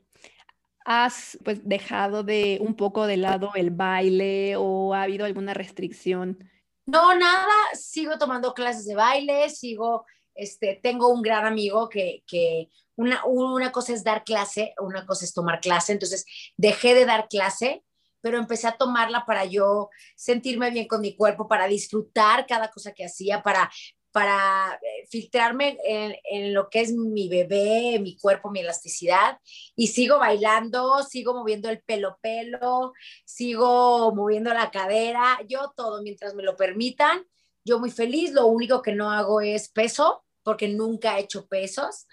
¿has 0.85 1.39
pues 1.45 1.69
dejado 1.69 2.23
de 2.23 2.59
un 2.61 2.75
poco 2.75 3.07
de 3.07 3.17
lado 3.17 3.51
el 3.55 3.71
baile 3.71 4.57
o 4.57 4.95
ha 4.95 5.03
habido 5.03 5.27
alguna 5.27 5.55
restricción? 5.55 6.51
No, 6.87 7.15
nada, 7.15 7.53
sigo 7.75 8.17
tomando 8.17 8.55
clases 8.55 8.87
de 8.87 8.95
baile, 8.95 9.51
sigo, 9.51 10.07
este, 10.35 10.81
tengo 10.83 11.09
un 11.09 11.21
gran 11.21 11.45
amigo 11.45 11.89
que, 11.91 12.23
que 12.27 12.71
una, 12.97 13.25
una 13.27 13.71
cosa 13.73 13.93
es 13.93 14.03
dar 14.03 14.25
clase, 14.25 14.75
una 14.81 15.05
cosa 15.05 15.27
es 15.27 15.35
tomar 15.35 15.61
clase, 15.61 15.93
entonces 15.93 16.25
dejé 16.57 16.95
de 16.95 17.05
dar 17.05 17.29
clase, 17.29 17.85
pero 18.21 18.39
empecé 18.39 18.67
a 18.69 18.77
tomarla 18.77 19.25
para 19.27 19.45
yo 19.45 19.91
sentirme 20.17 20.71
bien 20.71 20.87
con 20.87 21.01
mi 21.01 21.17
cuerpo, 21.17 21.49
para 21.49 21.67
disfrutar 21.67 22.47
cada 22.47 22.71
cosa 22.71 22.93
que 22.93 23.05
hacía, 23.05 23.43
para, 23.43 23.71
para 24.13 24.79
eh, 24.83 25.07
filtrarme 25.11 25.79
en, 25.85 26.15
en, 26.31 26.55
lo 26.55 26.69
que 26.69 26.81
es 26.81 26.93
mi 26.93 27.29
bebé, 27.29 27.99
mi 28.01 28.17
cuerpo, 28.17 28.51
mi 28.51 28.61
elasticidad. 28.61 29.39
Y 29.77 29.89
sigo 29.89 30.19
bailando, 30.19 31.03
sigo 31.03 31.35
moviendo 31.35 31.69
el 31.71 31.81
pelo 31.83 32.19
pelo, 32.21 32.93
sigo 33.25 34.15
moviendo 34.15 34.53
la 34.55 34.71
cadera, 34.71 35.39
yo 35.49 35.73
todo 35.77 36.03
mientras 36.03 36.35
me 36.35 36.43
lo 36.43 36.57
permitan. 36.57 37.27
Yo 37.65 37.79
muy 37.79 37.91
feliz, 37.91 38.33
lo 38.33 38.47
único 38.47 38.83
que 38.83 38.95
no 38.95 39.11
hago 39.11 39.41
es 39.41 39.69
peso, 39.69 40.25
porque 40.43 40.69
nunca 40.69 41.19
he 41.19 41.23
hecho 41.23 41.47
pesos 41.47 42.07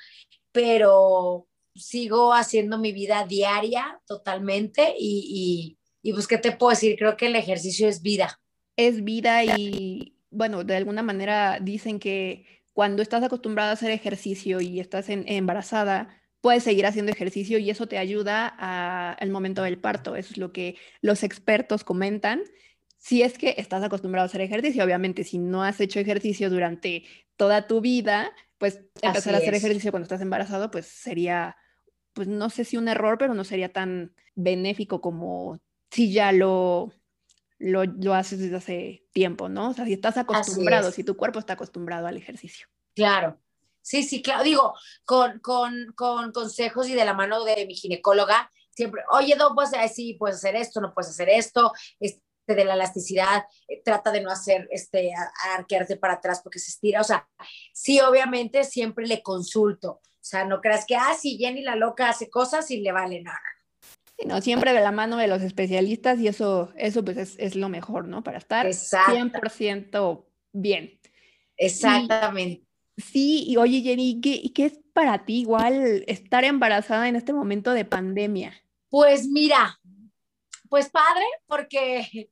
pero 0.55 1.49
sigo 1.75 2.33
haciendo 2.33 2.77
mi 2.77 2.93
vida 2.93 3.25
diaria 3.27 4.01
totalmente 4.07 4.95
y, 4.97 5.27
y, 5.29 5.77
y, 6.05 6.13
pues, 6.13 6.27
¿qué 6.27 6.37
te 6.37 6.51
puedo 6.51 6.69
decir? 6.69 6.97
Creo 6.99 7.17
que 7.17 7.25
el 7.25 7.35
ejercicio 7.35 7.89
es 7.89 8.03
vida. 8.03 8.39
Es 8.75 9.03
vida 9.03 9.43
y, 9.43 10.15
bueno, 10.29 10.63
de 10.63 10.75
alguna 10.75 11.01
manera 11.01 11.57
dicen 11.59 11.97
que 11.97 12.45
cuando 12.73 13.01
estás 13.01 13.23
acostumbrada 13.23 13.71
a 13.71 13.73
hacer 13.73 13.89
ejercicio 13.89 14.61
y 14.61 14.79
estás 14.79 15.09
en, 15.09 15.23
embarazada, 15.27 16.21
puedes 16.41 16.61
seguir 16.61 16.85
haciendo 16.85 17.11
ejercicio 17.11 17.57
y 17.57 17.71
eso 17.71 17.87
te 17.87 17.97
ayuda 17.97 18.45
al 19.13 19.31
momento 19.31 19.63
del 19.63 19.79
parto. 19.79 20.15
Eso 20.15 20.33
es 20.33 20.37
lo 20.37 20.53
que 20.53 20.75
los 21.01 21.23
expertos 21.23 21.83
comentan. 21.83 22.43
Si 22.97 23.23
es 23.23 23.39
que 23.39 23.55
estás 23.57 23.83
acostumbrado 23.83 24.25
a 24.25 24.27
hacer 24.27 24.41
ejercicio, 24.41 24.83
obviamente 24.83 25.23
si 25.23 25.39
no 25.39 25.63
has 25.63 25.81
hecho 25.81 25.99
ejercicio 25.99 26.51
durante 26.51 27.03
toda 27.35 27.65
tu 27.65 27.81
vida, 27.81 28.31
pues 28.59 28.79
empezar 29.01 29.33
a 29.33 29.39
hacer 29.39 29.55
ejercicio 29.55 29.89
cuando 29.89 30.03
estás 30.03 30.21
embarazado, 30.21 30.69
pues 30.69 30.85
sería, 30.85 31.57
pues 32.13 32.27
no 32.27 32.51
sé 32.51 32.63
si 32.63 32.77
un 32.77 32.89
error, 32.89 33.17
pero 33.17 33.33
no 33.33 33.43
sería 33.43 33.73
tan 33.73 34.13
benéfico 34.35 35.01
como 35.01 35.59
si 35.95 36.11
ya 36.11 36.33
lo, 36.33 36.91
lo, 37.57 37.85
lo 37.85 38.13
haces 38.13 38.39
desde 38.39 38.57
hace 38.57 39.07
tiempo, 39.13 39.47
¿no? 39.47 39.69
O 39.69 39.73
sea, 39.73 39.85
si 39.85 39.93
estás 39.93 40.17
acostumbrado, 40.17 40.91
si 40.91 41.05
tu 41.05 41.15
cuerpo 41.15 41.39
está 41.39 41.53
acostumbrado 41.53 42.05
al 42.05 42.17
ejercicio. 42.17 42.67
Claro. 42.93 43.39
Sí, 43.81 44.03
sí, 44.03 44.21
claro. 44.21 44.43
Digo, 44.43 44.73
con, 45.05 45.39
con, 45.39 45.93
con 45.95 46.33
consejos 46.33 46.89
y 46.89 46.95
de 46.95 47.05
la 47.05 47.13
mano 47.13 47.45
de 47.45 47.65
mi 47.65 47.75
ginecóloga, 47.75 48.51
siempre, 48.71 49.03
oye, 49.11 49.37
no 49.37 49.55
puedes 49.55 49.95
sí, 49.95 50.15
puedes 50.15 50.35
hacer 50.35 50.57
esto, 50.57 50.81
no 50.81 50.93
puedes 50.93 51.11
hacer 51.11 51.29
esto, 51.29 51.71
este, 51.97 52.21
de 52.45 52.65
la 52.65 52.73
elasticidad, 52.73 53.45
eh, 53.69 53.81
trata 53.81 54.11
de 54.11 54.19
no 54.19 54.29
hacer, 54.29 54.67
este, 54.71 55.13
arquearte 55.55 55.95
para 55.95 56.15
atrás 56.15 56.41
porque 56.43 56.59
se 56.59 56.71
estira, 56.71 56.99
o 56.99 57.05
sea, 57.05 57.29
sí, 57.73 58.01
obviamente 58.01 58.65
siempre 58.65 59.07
le 59.07 59.23
consulto, 59.23 59.91
o 59.91 60.01
sea, 60.19 60.43
no 60.43 60.59
creas 60.59 60.85
que, 60.85 60.97
ah, 60.97 61.15
sí, 61.17 61.37
Jenny 61.39 61.61
la 61.61 61.77
loca 61.77 62.09
hace 62.09 62.29
cosas 62.29 62.69
y 62.69 62.81
le 62.81 62.91
vale 62.91 63.21
nada. 63.21 63.54
No, 64.23 64.41
siempre 64.41 64.73
de 64.73 64.79
la 64.79 64.91
mano 64.91 65.17
de 65.17 65.27
los 65.27 65.41
especialistas 65.41 66.19
y 66.19 66.27
eso, 66.27 66.71
eso 66.77 67.03
pues 67.03 67.17
es, 67.17 67.35
es 67.37 67.55
lo 67.55 67.67
mejor, 67.67 68.07
¿no? 68.07 68.23
Para 68.23 68.37
estar 68.37 68.65
Exacto. 68.65 69.13
100% 69.13 70.25
bien. 70.53 70.99
Exactamente. 71.57 72.65
Y, 72.95 73.01
sí, 73.01 73.43
y 73.45 73.57
oye 73.57 73.81
Jenny, 73.81 74.21
¿qué, 74.21 74.53
¿qué 74.53 74.65
es 74.67 74.79
para 74.93 75.25
ti 75.25 75.41
igual 75.41 76.03
estar 76.07 76.45
embarazada 76.45 77.09
en 77.09 77.17
este 77.17 77.33
momento 77.33 77.73
de 77.73 77.83
pandemia? 77.83 78.53
Pues 78.89 79.27
mira, 79.27 79.79
pues 80.69 80.89
padre, 80.89 81.25
porque, 81.47 82.29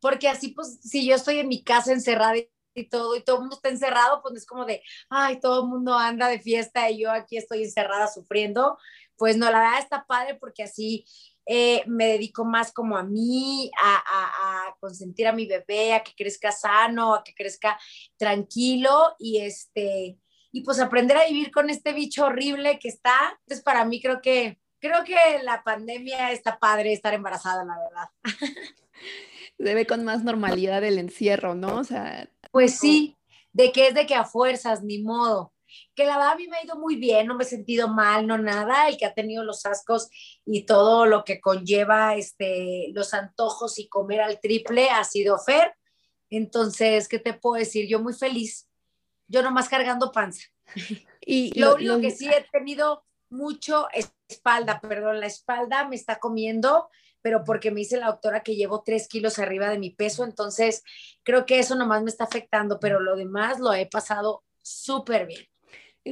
porque 0.00 0.28
así 0.28 0.48
pues 0.48 0.80
si 0.82 1.06
yo 1.06 1.14
estoy 1.14 1.38
en 1.38 1.48
mi 1.48 1.62
casa 1.62 1.92
encerrada 1.92 2.34
y 2.74 2.88
todo, 2.88 3.16
y 3.16 3.22
todo 3.22 3.36
el 3.36 3.42
mundo 3.42 3.56
está 3.56 3.68
encerrado, 3.70 4.20
pues 4.22 4.34
es 4.36 4.46
como 4.46 4.64
de, 4.64 4.82
ay, 5.08 5.40
todo 5.40 5.62
el 5.62 5.68
mundo 5.68 5.94
anda 5.94 6.28
de 6.28 6.40
fiesta 6.40 6.90
y 6.90 7.00
yo 7.02 7.10
aquí 7.10 7.36
estoy 7.36 7.64
encerrada 7.64 8.08
sufriendo. 8.08 8.78
Pues 9.22 9.36
no, 9.36 9.48
la 9.52 9.60
verdad 9.60 9.78
está 9.78 10.04
padre 10.04 10.34
porque 10.34 10.64
así 10.64 11.04
eh, 11.46 11.84
me 11.86 12.08
dedico 12.08 12.44
más 12.44 12.72
como 12.72 12.96
a 12.96 13.04
mí, 13.04 13.70
a, 13.80 13.94
a, 13.94 14.66
a, 14.66 14.76
consentir 14.80 15.28
a 15.28 15.32
mi 15.32 15.46
bebé, 15.46 15.94
a 15.94 16.02
que 16.02 16.10
crezca 16.12 16.50
sano, 16.50 17.14
a 17.14 17.22
que 17.22 17.32
crezca 17.32 17.78
tranquilo 18.16 19.14
y 19.20 19.38
este, 19.38 20.18
y 20.50 20.64
pues 20.64 20.80
aprender 20.80 21.18
a 21.18 21.26
vivir 21.26 21.52
con 21.52 21.70
este 21.70 21.92
bicho 21.92 22.24
horrible 22.24 22.80
que 22.80 22.88
está. 22.88 23.38
Entonces 23.42 23.62
para 23.62 23.84
mí 23.84 24.02
creo 24.02 24.20
que 24.20 24.58
creo 24.80 25.04
que 25.04 25.14
la 25.44 25.62
pandemia 25.62 26.32
está 26.32 26.58
padre 26.58 26.92
estar 26.92 27.14
embarazada, 27.14 27.64
la 27.64 27.78
verdad. 27.78 28.08
Se 29.56 29.72
ve 29.72 29.86
con 29.86 30.04
más 30.04 30.24
normalidad 30.24 30.82
el 30.82 30.98
encierro, 30.98 31.54
¿no? 31.54 31.76
O 31.76 31.84
sea. 31.84 32.28
Pues 32.50 32.76
sí, 32.76 33.16
de 33.52 33.70
que 33.70 33.86
es 33.86 33.94
de 33.94 34.04
que 34.04 34.16
a 34.16 34.24
fuerzas, 34.24 34.82
ni 34.82 34.98
modo. 34.98 35.52
Que 35.94 36.04
la 36.04 36.16
verdad 36.16 36.32
a 36.32 36.36
mí 36.36 36.48
me 36.48 36.56
ha 36.56 36.64
ido 36.64 36.76
muy 36.76 36.96
bien, 36.96 37.26
no 37.26 37.34
me 37.34 37.44
he 37.44 37.46
sentido 37.46 37.88
mal, 37.88 38.26
no 38.26 38.38
nada. 38.38 38.88
El 38.88 38.96
que 38.96 39.06
ha 39.06 39.14
tenido 39.14 39.44
los 39.44 39.66
ascos 39.66 40.08
y 40.44 40.64
todo 40.66 41.06
lo 41.06 41.24
que 41.24 41.40
conlleva 41.40 42.16
este, 42.16 42.88
los 42.92 43.14
antojos 43.14 43.78
y 43.78 43.88
comer 43.88 44.20
al 44.20 44.40
triple 44.40 44.90
ha 44.90 45.04
sido 45.04 45.38
Fer. 45.38 45.74
Entonces, 46.30 47.08
¿qué 47.08 47.18
te 47.18 47.34
puedo 47.34 47.58
decir? 47.58 47.88
Yo 47.88 48.00
muy 48.00 48.14
feliz. 48.14 48.68
Yo 49.28 49.42
nomás 49.42 49.68
cargando 49.68 50.12
panza. 50.12 50.46
Y 51.20 51.52
lo, 51.60 51.70
lo 51.70 51.74
único 51.74 51.94
lo... 51.94 52.00
que 52.00 52.10
sí 52.10 52.28
he 52.28 52.46
tenido 52.50 53.04
mucho 53.32 53.88
espalda, 54.28 54.80
perdón, 54.80 55.20
la 55.20 55.26
espalda 55.26 55.88
me 55.88 55.96
está 55.96 56.18
comiendo, 56.18 56.88
pero 57.22 57.44
porque 57.44 57.70
me 57.70 57.80
dice 57.80 57.96
la 57.96 58.08
doctora 58.08 58.42
que 58.42 58.56
llevo 58.56 58.82
tres 58.82 59.08
kilos 59.08 59.38
arriba 59.38 59.68
de 59.70 59.78
mi 59.78 59.90
peso, 59.90 60.24
entonces 60.24 60.84
creo 61.22 61.46
que 61.46 61.58
eso 61.58 61.74
nomás 61.74 62.02
me 62.02 62.10
está 62.10 62.24
afectando, 62.24 62.78
pero 62.78 63.00
lo 63.00 63.16
demás 63.16 63.58
lo 63.58 63.72
he 63.72 63.86
pasado 63.86 64.44
súper 64.60 65.26
bien. 65.26 65.46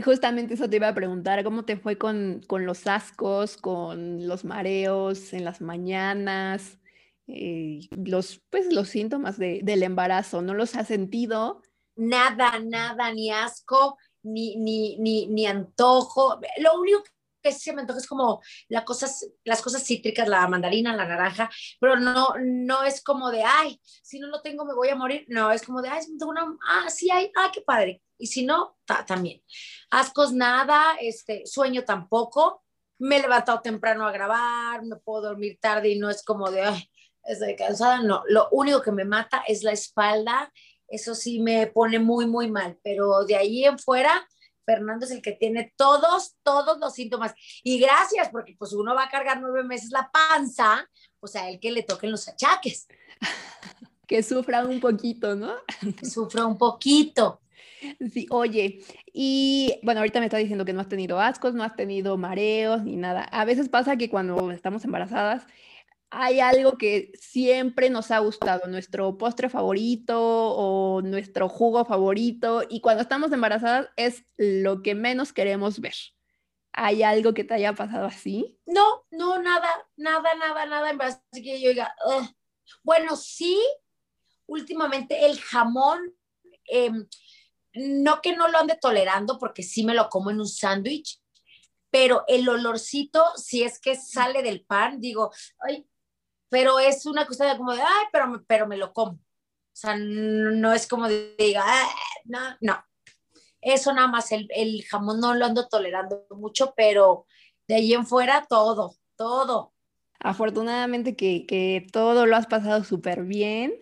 Justamente 0.05 0.55
eso 0.55 0.71
te 0.71 0.77
iba 0.77 0.89
a 0.89 0.95
preguntar, 0.95 1.43
¿cómo 1.43 1.65
te 1.65 1.77
fue 1.77 1.99
con, 1.99 2.43
con 2.47 2.65
los 2.65 2.87
ascos, 2.87 3.57
con 3.57 4.29
los 4.29 4.45
mareos 4.45 5.33
en 5.33 5.45
las 5.45 5.61
mañanas, 5.61 6.79
eh, 7.27 7.81
los, 7.91 8.41
pues, 8.51 8.73
los 8.73 8.89
síntomas 8.89 9.37
de, 9.37 9.61
del 9.65 9.83
embarazo? 9.83 10.43
¿No 10.43 10.55
los 10.55 10.77
has 10.77 10.87
sentido? 10.87 11.63
Nada, 11.97 12.61
nada, 12.61 13.13
ni 13.13 13.33
asco, 13.33 13.99
ni, 14.23 14.55
ni, 14.57 14.97
ni, 14.99 15.27
ni 15.27 15.47
antojo. 15.47 16.41
Lo 16.59 16.81
único 16.81 17.03
que 17.43 17.53
se 17.53 17.73
me 17.73 17.83
antoja 17.83 17.99
es 17.99 18.07
como 18.07 18.43
las 18.69 18.85
cosas, 18.85 19.29
las 19.45 19.63
cosas 19.63 19.85
cítricas, 19.85 20.29
la 20.29 20.47
mandarina, 20.49 20.95
la 20.97 21.07
naranja, 21.07 21.51
pero 21.81 21.97
no, 21.97 22.35
no 22.41 22.83
es 22.83 23.03
como 23.03 23.31
de, 23.31 23.43
ay, 23.45 23.81
si 24.03 24.19
no 24.19 24.29
lo 24.29 24.43
tengo 24.43 24.65
me 24.65 24.75
voy 24.75 24.89
a 24.89 24.97
morir. 24.97 25.25
No, 25.29 25.51
es 25.51 25.63
como 25.63 25.83
de, 25.83 25.89
ay, 25.89 26.01
tengo 26.19 26.31
una, 26.31 26.47
ah, 26.69 26.91
sí 26.91 27.11
hay, 27.11 27.31
ah, 27.37 27.51
qué 27.53 27.61
padre. 27.61 28.03
Y 28.19 28.27
si 28.27 28.45
no, 28.45 28.77
ta, 28.85 29.05
también. 29.05 29.43
Ascos 29.91 30.33
nada, 30.33 30.97
este, 31.01 31.47
sueño 31.47 31.85
tampoco. 31.85 32.63
Me 32.99 33.17
he 33.17 33.23
levantado 33.23 33.61
temprano 33.61 34.07
a 34.07 34.13
grabar, 34.13 34.83
me 34.85 34.97
puedo 34.97 35.23
dormir 35.23 35.59
tarde 35.61 35.89
y 35.89 35.99
no 35.99 36.11
es 36.11 36.23
como 36.23 36.51
de, 36.51 36.63
ay, 36.63 36.91
estoy 37.25 37.57
cansada. 37.57 38.03
No, 38.03 38.23
lo 38.29 38.49
único 38.51 38.83
que 38.83 38.93
me 38.93 39.05
mata 39.05 39.43
es 39.47 39.63
la 39.63 39.73
espalda. 39.73 40.53
Eso 40.87 41.15
sí 41.15 41.41
me 41.41 41.67
pone 41.69 41.99
muy, 41.99 42.27
muy 42.27 42.51
mal, 42.51 42.79
pero 42.83 43.25
de 43.25 43.37
ahí 43.37 43.65
en 43.65 43.79
fuera, 43.79 44.29
Fernando 44.71 45.05
es 45.05 45.11
el 45.11 45.21
que 45.21 45.33
tiene 45.33 45.73
todos, 45.77 46.37
todos 46.45 46.79
los 46.79 46.95
síntomas. 46.95 47.35
Y 47.65 47.81
gracias, 47.81 48.29
porque 48.29 48.55
pues 48.57 48.73
uno 48.73 48.95
va 48.95 49.05
a 49.05 49.11
cargar 49.11 49.41
nueve 49.41 49.65
meses 49.65 49.91
la 49.91 50.11
panza, 50.13 50.89
pues 51.19 51.35
a 51.35 51.49
él 51.49 51.59
que 51.59 51.73
le 51.73 51.83
toquen 51.83 52.13
los 52.13 52.29
achaques. 52.29 52.87
que 54.07 54.23
sufra 54.23 54.65
un 54.65 54.79
poquito, 54.79 55.35
¿no? 55.35 55.55
Que 55.99 56.07
sufra 56.07 56.47
un 56.47 56.57
poquito. 56.57 57.41
Sí, 58.13 58.27
oye, 58.31 58.85
y 59.13 59.81
bueno, 59.83 60.01
ahorita 60.01 60.21
me 60.21 60.27
está 60.27 60.37
diciendo 60.37 60.65
que 60.65 60.73
no 60.73 60.81
has 60.81 60.89
tenido 60.89 61.19
ascos, 61.19 61.55
no 61.55 61.65
has 61.65 61.75
tenido 61.75 62.17
mareos 62.17 62.85
ni 62.85 62.97
nada. 62.97 63.25
A 63.25 63.45
veces 63.45 63.69
pasa 63.69 63.97
que 63.97 64.11
cuando 64.11 64.53
estamos 64.53 64.85
embarazadas 64.85 65.47
hay 66.11 66.41
algo 66.41 66.77
que 66.77 67.13
siempre 67.15 67.89
nos 67.89 68.11
ha 68.11 68.19
gustado, 68.19 68.67
nuestro 68.67 69.17
postre 69.17 69.49
favorito 69.49 70.19
o 70.21 71.03
nuestro 71.03 71.49
jugo 71.49 71.85
favorito, 71.85 72.63
y 72.69 72.81
cuando 72.81 73.03
estamos 73.03 73.31
embarazadas 73.33 73.89
es 73.97 74.25
lo 74.37 74.83
que 74.83 74.95
menos 74.95 75.33
queremos 75.33 75.81
ver. 75.81 75.95
¿Hay 76.73 77.03
algo 77.03 77.33
que 77.33 77.45
te 77.45 77.55
haya 77.55 77.75
pasado 77.75 78.07
así? 78.07 78.59
No, 78.67 79.05
no, 79.11 79.41
nada, 79.41 79.69
nada, 79.97 80.35
nada, 80.35 80.67
nada. 80.67 80.91
Así 81.33 81.43
que 81.43 81.61
yo 81.61 81.71
diga, 81.71 81.95
bueno, 82.83 83.17
sí, 83.17 83.61
últimamente 84.47 85.27
el 85.27 85.41
jamón, 85.41 86.15
em, 86.67 87.07
no 87.75 88.21
que 88.21 88.37
no 88.37 88.49
lo 88.49 88.59
ande 88.59 88.77
tolerando, 88.81 89.39
porque 89.39 89.63
sí 89.63 89.85
me 89.85 89.95
lo 89.95 90.09
como 90.09 90.31
en 90.31 90.41
un 90.41 90.49
sándwich, 90.49 91.21
pero 91.91 92.25
el 92.29 92.49
olorcito, 92.49 93.25
si 93.37 93.63
es 93.63 93.81
que 93.81 93.97
sale 93.97 94.43
del 94.43 94.65
pan, 94.65 95.01
digo, 95.01 95.33
ay, 95.61 95.87
pero 96.51 96.79
es 96.79 97.07
una 97.07 97.27
cosa 97.27 97.47
de 97.47 97.57
como 97.57 97.75
de, 97.75 97.81
ay, 97.81 98.07
pero, 98.13 98.45
pero 98.47 98.67
me 98.67 98.77
lo 98.77 98.93
como. 98.93 99.13
O 99.13 99.19
sea, 99.73 99.97
no, 99.97 100.73
es 100.73 100.87
como 100.87 101.09
de, 101.09 101.35
diga, 101.39 101.65
no, 102.25 102.39
no. 102.61 102.85
Eso 103.63 103.93
nada 103.93 104.09
más, 104.09 104.33
el, 104.33 104.49
el 104.51 104.85
jamón 104.85 105.21
no 105.21 105.35
lo 105.35 105.47
ando 105.47 105.69
tolerando 105.69 106.27
mucho, 106.31 106.75
pero 106.77 107.27
de 107.69 107.77
ahí 107.77 107.95
en 107.95 108.07
fuera 108.07 108.47
todo, 108.49 108.97
todo. 109.17 109.73
Afortunadamente 110.19 111.17
que, 111.17 111.47
que 111.47 111.87
todo 111.93 112.27
lo 112.27 112.37
has 112.37 112.47
pasado 112.47 112.85
súper 112.85 113.23
bien 113.25 113.73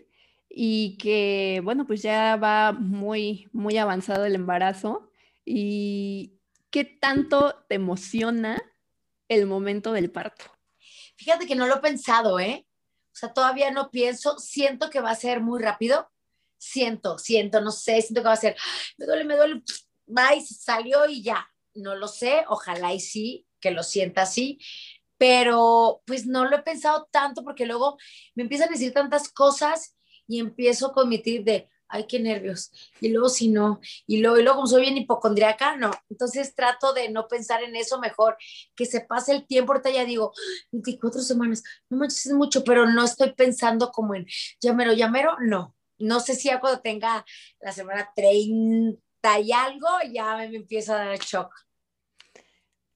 y 0.49 0.97
que, 0.99 1.61
bueno, 1.65 1.87
pues 1.87 2.03
ya 2.03 2.37
va 2.37 2.73
muy, 2.73 3.49
muy 3.53 3.79
avanzado 3.79 4.25
el 4.25 4.35
embarazo. 4.35 5.11
¿Y 5.45 6.39
qué 6.71 6.85
tanto 6.85 7.55
te 7.69 7.77
emociona 7.77 8.63
el 9.29 9.47
momento 9.47 9.93
del 9.93 10.11
parto? 10.11 10.58
Fíjate 11.19 11.47
que 11.47 11.57
no 11.57 11.67
lo 11.67 11.77
he 11.77 11.81
pensado, 11.81 12.39
¿eh? 12.39 12.65
O 13.13 13.17
sea, 13.19 13.33
todavía 13.33 13.73
no 13.73 13.91
pienso, 13.91 14.39
siento 14.39 14.89
que 14.89 15.01
va 15.01 15.11
a 15.11 15.17
ser 15.17 15.41
muy 15.41 15.61
rápido, 15.61 16.09
siento, 16.57 17.19
siento, 17.19 17.61
no 17.61 17.73
sé, 17.73 18.01
siento 18.01 18.23
que 18.23 18.29
va 18.29 18.35
a 18.35 18.37
ser, 18.37 18.57
me 18.97 19.07
duele, 19.07 19.25
me 19.25 19.37
duele, 19.37 19.63
y 20.37 20.41
salió 20.41 21.07
y 21.09 21.23
ya, 21.23 21.51
no 21.75 21.97
lo 21.97 22.07
sé, 22.07 22.45
ojalá 22.47 22.95
y 22.95 23.01
sí, 23.01 23.47
que 23.61 23.73
lo 23.73 23.83
sienta 23.83 24.23
así, 24.23 24.61
pero 25.17 26.03
pues 26.07 26.27
no 26.27 26.45
lo 26.45 26.57
he 26.57 26.63
pensado 26.63 27.09
tanto 27.11 27.43
porque 27.43 27.67
luego 27.67 27.99
me 28.37 28.45
empiezan 28.45 28.69
a 28.69 28.73
decir 28.73 28.93
tantas 28.93 29.29
cosas 29.29 29.97
y 30.29 30.39
empiezo 30.39 30.93
con 30.93 31.09
mi 31.09 31.19
de, 31.19 31.69
ay, 31.89 32.07
qué 32.07 32.21
nervios, 32.21 32.73
y 33.01 33.09
luego 33.09 33.29
si 33.29 33.49
no, 33.49 33.81
y 34.07 34.19
luego, 34.19 34.39
y 34.39 34.43
luego 34.43 34.57
como 34.57 34.67
soy 34.67 34.83
bien 34.83 34.97
hipocondriaca, 34.97 35.77
no, 35.77 35.91
entonces 36.09 36.55
trato 36.55 36.93
de 36.93 37.09
no 37.11 37.29
pensar 37.29 37.63
en 37.63 37.77
eso 37.77 37.99
mejor, 37.99 38.37
que 38.75 38.87
se 38.87 39.01
pase 39.01 39.33
el 39.33 39.47
tiempo, 39.47 39.73
ahorita 39.73 39.91
ya 39.91 40.05
digo, 40.05 40.33
24 40.73 41.23
semanas, 41.23 41.63
no 41.89 41.99
manches, 41.99 42.27
es 42.27 42.33
mucho, 42.33 42.65
pero 42.65 42.87
no 42.87 43.05
estoy 43.05 43.33
pensando 43.33 43.91
como 43.91 44.15
en, 44.15 44.27
llamero, 44.61 44.93
llamero, 44.93 45.37
no, 45.41 45.75
no 45.99 46.21
sé 46.21 46.35
si 46.35 46.49
ya 46.49 46.61
cuando 46.61 46.81
tenga 46.81 47.25
la 47.61 47.73
semana 47.73 48.11
30 48.15 49.41
y 49.41 49.53
algo, 49.53 49.89
ya 50.13 50.37
me, 50.37 50.45
empieza 50.45 50.95
a 50.95 50.99
dar 50.99 51.13
el 51.13 51.21
shock. 51.21 51.53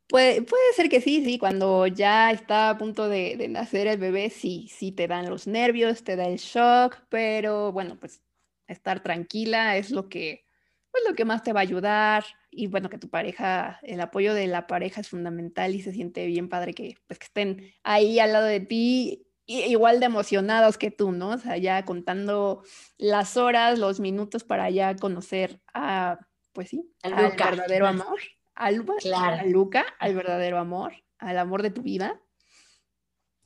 Puede, 0.08 0.42
puede, 0.42 0.72
ser 0.74 0.90
que 0.90 1.00
sí, 1.00 1.24
sí, 1.24 1.38
cuando 1.38 1.86
ya 1.86 2.30
está 2.30 2.68
a 2.68 2.78
punto 2.78 3.08
de, 3.08 3.36
de, 3.36 3.48
nacer 3.48 3.86
el 3.86 3.98
bebé, 3.98 4.28
sí, 4.28 4.68
sí 4.68 4.92
te 4.92 5.08
dan 5.08 5.30
los 5.30 5.46
nervios, 5.46 6.04
te 6.04 6.16
da 6.16 6.26
el 6.26 6.36
shock, 6.36 6.98
pero 7.08 7.72
bueno, 7.72 7.98
pues 7.98 8.20
estar 8.66 9.02
tranquila 9.02 9.76
es 9.76 9.90
lo 9.90 10.08
que, 10.08 10.44
pues 10.90 11.02
lo 11.08 11.14
que 11.14 11.24
más 11.24 11.42
te 11.42 11.52
va 11.52 11.60
a 11.60 11.62
ayudar. 11.62 12.24
Y 12.50 12.66
bueno, 12.66 12.90
que 12.90 12.98
tu 12.98 13.08
pareja, 13.08 13.80
el 13.82 14.00
apoyo 14.00 14.34
de 14.34 14.46
la 14.46 14.66
pareja 14.66 15.00
es 15.00 15.08
fundamental 15.08 15.74
y 15.74 15.82
se 15.82 15.92
siente 15.92 16.26
bien 16.26 16.48
padre 16.48 16.74
que, 16.74 16.96
pues, 17.06 17.18
que 17.18 17.26
estén 17.26 17.72
ahí 17.82 18.18
al 18.18 18.32
lado 18.32 18.46
de 18.46 18.60
ti 18.60 19.26
igual 19.46 20.00
de 20.00 20.06
emocionados 20.06 20.78
que 20.78 20.90
tú, 20.90 21.12
¿no? 21.12 21.30
O 21.30 21.38
sea, 21.38 21.56
ya 21.56 21.84
contando 21.84 22.62
las 22.96 23.36
horas, 23.36 23.78
los 23.78 24.00
minutos 24.00 24.44
para 24.44 24.70
ya 24.70 24.94
conocer 24.96 25.60
a, 25.74 26.18
pues 26.52 26.70
sí, 26.70 26.90
al, 27.02 27.14
verdadero 27.14 27.86
amor 27.86 28.20
al, 28.54 28.84
a 29.14 29.44
Luca, 29.44 29.84
al 29.98 30.14
verdadero 30.14 30.58
amor, 30.58 30.94
al 31.18 31.38
amor 31.38 31.62
de 31.62 31.70
tu 31.70 31.82
vida. 31.82 32.20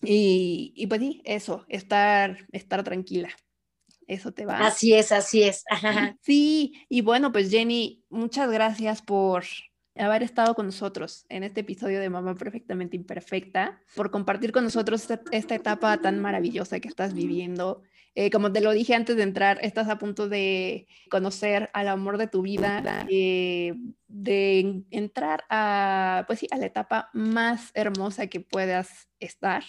Y, 0.02 0.72
y, 0.76 0.86
pues 0.86 1.00
sí, 1.00 1.22
eso, 1.24 1.64
estar, 1.68 2.46
estar 2.52 2.84
tranquila. 2.84 3.30
Eso 4.06 4.32
te 4.32 4.46
va. 4.46 4.58
Así 4.66 4.94
es, 4.94 5.12
así 5.12 5.42
es. 5.42 5.64
Sí, 6.22 6.74
y 6.88 7.00
bueno, 7.02 7.32
pues 7.32 7.50
Jenny, 7.50 8.04
muchas 8.08 8.50
gracias 8.50 9.02
por 9.02 9.44
haber 9.98 10.22
estado 10.22 10.54
con 10.54 10.66
nosotros 10.66 11.26
en 11.28 11.42
este 11.42 11.60
episodio 11.60 12.00
de 12.00 12.10
Mamá 12.10 12.34
Perfectamente 12.34 12.96
Imperfecta, 12.96 13.80
por 13.94 14.10
compartir 14.10 14.52
con 14.52 14.64
nosotros 14.64 15.08
esta, 15.30 15.54
etapa 15.54 15.96
tan 15.98 16.20
maravillosa 16.20 16.80
que 16.80 16.88
estás 16.88 17.14
viviendo. 17.14 17.82
Eh, 18.14 18.30
como 18.30 18.50
te 18.50 18.60
lo 18.60 18.72
dije 18.72 18.94
antes 18.94 19.16
de 19.16 19.22
entrar, 19.22 19.58
estás 19.62 19.88
a 19.88 19.98
punto 19.98 20.28
de 20.28 20.86
conocer 21.10 21.70
al 21.74 21.88
amor 21.88 22.16
de 22.16 22.28
tu 22.28 22.42
vida, 22.42 23.06
eh, 23.10 23.74
de 24.08 24.84
entrar 24.90 25.44
a, 25.50 26.24
pues 26.26 26.38
sí, 26.38 26.48
a 26.50 26.56
la 26.56 26.66
etapa 26.66 27.10
más 27.12 27.70
hermosa 27.74 28.26
que 28.28 28.40
puedas 28.40 29.08
estar. 29.20 29.64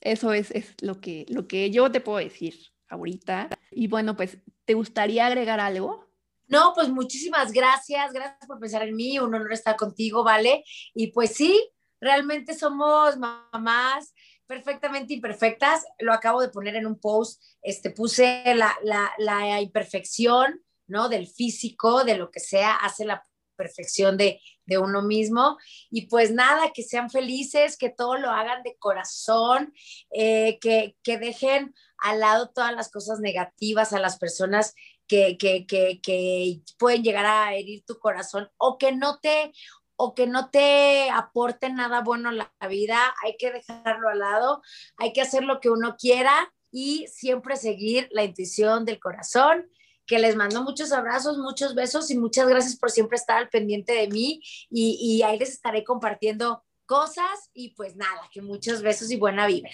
Eso 0.00 0.32
es, 0.32 0.52
es 0.52 0.74
lo, 0.80 1.00
que, 1.00 1.26
lo 1.28 1.48
que 1.48 1.70
yo 1.70 1.90
te 1.90 2.00
puedo 2.00 2.18
decir 2.18 2.54
ahorita. 2.88 3.48
Y 3.78 3.86
bueno, 3.86 4.16
pues, 4.16 4.38
¿te 4.64 4.74
gustaría 4.74 5.24
agregar 5.28 5.60
algo? 5.60 6.04
No, 6.48 6.72
pues 6.74 6.88
muchísimas 6.88 7.52
gracias, 7.52 8.12
gracias 8.12 8.44
por 8.48 8.58
pensar 8.58 8.82
en 8.82 8.96
mí, 8.96 9.20
un 9.20 9.32
honor 9.32 9.52
estar 9.52 9.76
contigo, 9.76 10.24
¿vale? 10.24 10.64
Y 10.94 11.12
pues 11.12 11.36
sí, 11.36 11.70
realmente 12.00 12.54
somos 12.54 13.16
mamás 13.18 14.12
perfectamente 14.48 15.14
imperfectas, 15.14 15.84
lo 16.00 16.12
acabo 16.12 16.40
de 16.40 16.48
poner 16.48 16.74
en 16.74 16.86
un 16.86 16.98
post, 16.98 17.40
este, 17.62 17.90
puse 17.90 18.42
la, 18.56 18.76
la, 19.16 19.60
imperfección, 19.60 20.60
¿no? 20.88 21.08
Del 21.08 21.28
físico, 21.28 22.02
de 22.02 22.16
lo 22.16 22.32
que 22.32 22.40
sea, 22.40 22.74
hace 22.74 23.04
la 23.04 23.22
perfección 23.54 24.16
de, 24.16 24.40
de, 24.66 24.78
uno 24.78 25.02
mismo. 25.02 25.56
Y 25.88 26.06
pues 26.06 26.32
nada, 26.32 26.72
que 26.74 26.82
sean 26.82 27.10
felices, 27.10 27.76
que 27.76 27.90
todo 27.90 28.16
lo 28.16 28.30
hagan 28.30 28.64
de 28.64 28.76
corazón, 28.76 29.72
eh, 30.10 30.58
que, 30.60 30.96
que, 31.04 31.18
dejen 31.18 31.74
al 31.98 32.20
lado 32.20 32.50
todas 32.50 32.74
las 32.74 32.90
cosas 32.90 33.20
negativas 33.20 33.92
a 33.92 33.98
las 33.98 34.18
personas 34.18 34.74
que, 35.06 35.38
que, 35.38 35.66
que, 35.66 36.62
pueden 36.78 37.02
llegar 37.02 37.26
a 37.26 37.54
herir 37.54 37.84
tu 37.84 37.98
corazón 37.98 38.50
o 38.56 38.78
que 38.78 38.92
no 38.92 39.18
te 39.18 39.52
o 40.00 40.14
que 40.14 40.28
no 40.28 40.50
te 40.50 41.10
aporten 41.10 41.74
nada 41.74 42.02
bueno 42.02 42.30
la 42.30 42.52
vida, 42.68 43.14
hay 43.24 43.36
que 43.36 43.50
dejarlo 43.50 44.08
al 44.08 44.20
lado, 44.20 44.62
hay 44.96 45.12
que 45.12 45.20
hacer 45.20 45.42
lo 45.42 45.58
que 45.58 45.70
uno 45.70 45.96
quiera 45.98 46.52
y 46.70 47.08
siempre 47.08 47.56
seguir 47.56 48.08
la 48.12 48.22
intuición 48.22 48.84
del 48.84 49.00
corazón 49.00 49.68
que 50.06 50.20
les 50.20 50.36
mando 50.36 50.62
muchos 50.62 50.92
abrazos, 50.92 51.36
muchos 51.38 51.74
besos 51.74 52.10
y 52.10 52.16
muchas 52.16 52.48
gracias 52.48 52.76
por 52.76 52.92
siempre 52.92 53.16
estar 53.16 53.38
al 53.38 53.48
pendiente 53.48 53.92
de 53.92 54.06
mí 54.06 54.40
y, 54.70 54.98
y 55.00 55.22
ahí 55.22 55.38
les 55.38 55.50
estaré 55.50 55.82
compartiendo 55.82 56.64
cosas 56.86 57.50
y 57.52 57.74
pues 57.74 57.96
nada, 57.96 58.22
que 58.32 58.40
muchos 58.40 58.82
besos 58.82 59.10
y 59.10 59.16
buena 59.16 59.46
vibra. 59.46 59.72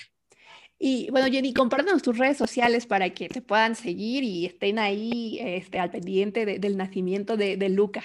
Y 0.79 1.09
bueno, 1.11 1.29
Jenny, 1.29 1.55
compártanos 1.55 2.03
tus 2.03 2.19
redes 2.19 2.37
sociales 2.37 2.87
para 2.87 3.11
que 3.11 3.29
te 3.29 3.41
puedan 3.41 3.75
seguir 3.77 4.25
y 4.25 4.47
estén 4.47 4.79
ahí 4.79 5.39
este, 5.41 5.79
al 5.79 5.91
pendiente 5.91 6.45
del 6.45 6.77
nacimiento 6.77 7.37
de, 7.37 7.57
de, 7.57 7.69
Luca. 7.69 8.03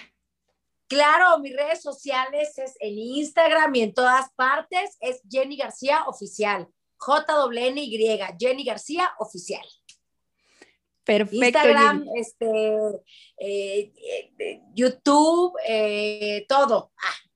Claro, 0.88 1.40
mis 1.40 1.56
redes 1.56 1.82
sociales 1.82 2.58
es 2.58 2.76
en 2.80 2.98
Instagram 2.98 3.76
y 3.76 3.82
en 3.82 3.94
todas 3.94 4.32
partes 4.36 4.98
es 5.02 5.22
Jenny 5.30 5.58
García 5.58 6.04
Oficial. 6.08 6.68
J-N-Y, 6.98 8.20
Jenny 8.40 8.64
García 8.64 9.12
Oficial. 9.20 9.66
Perfecto. 11.04 11.46
Instagram, 11.46 12.06
este, 12.16 12.78
eh, 13.38 13.94
eh, 14.38 14.62
YouTube, 14.76 15.54
eh, 15.68 16.46
todo. 16.48 16.92
Ah. 16.98 17.29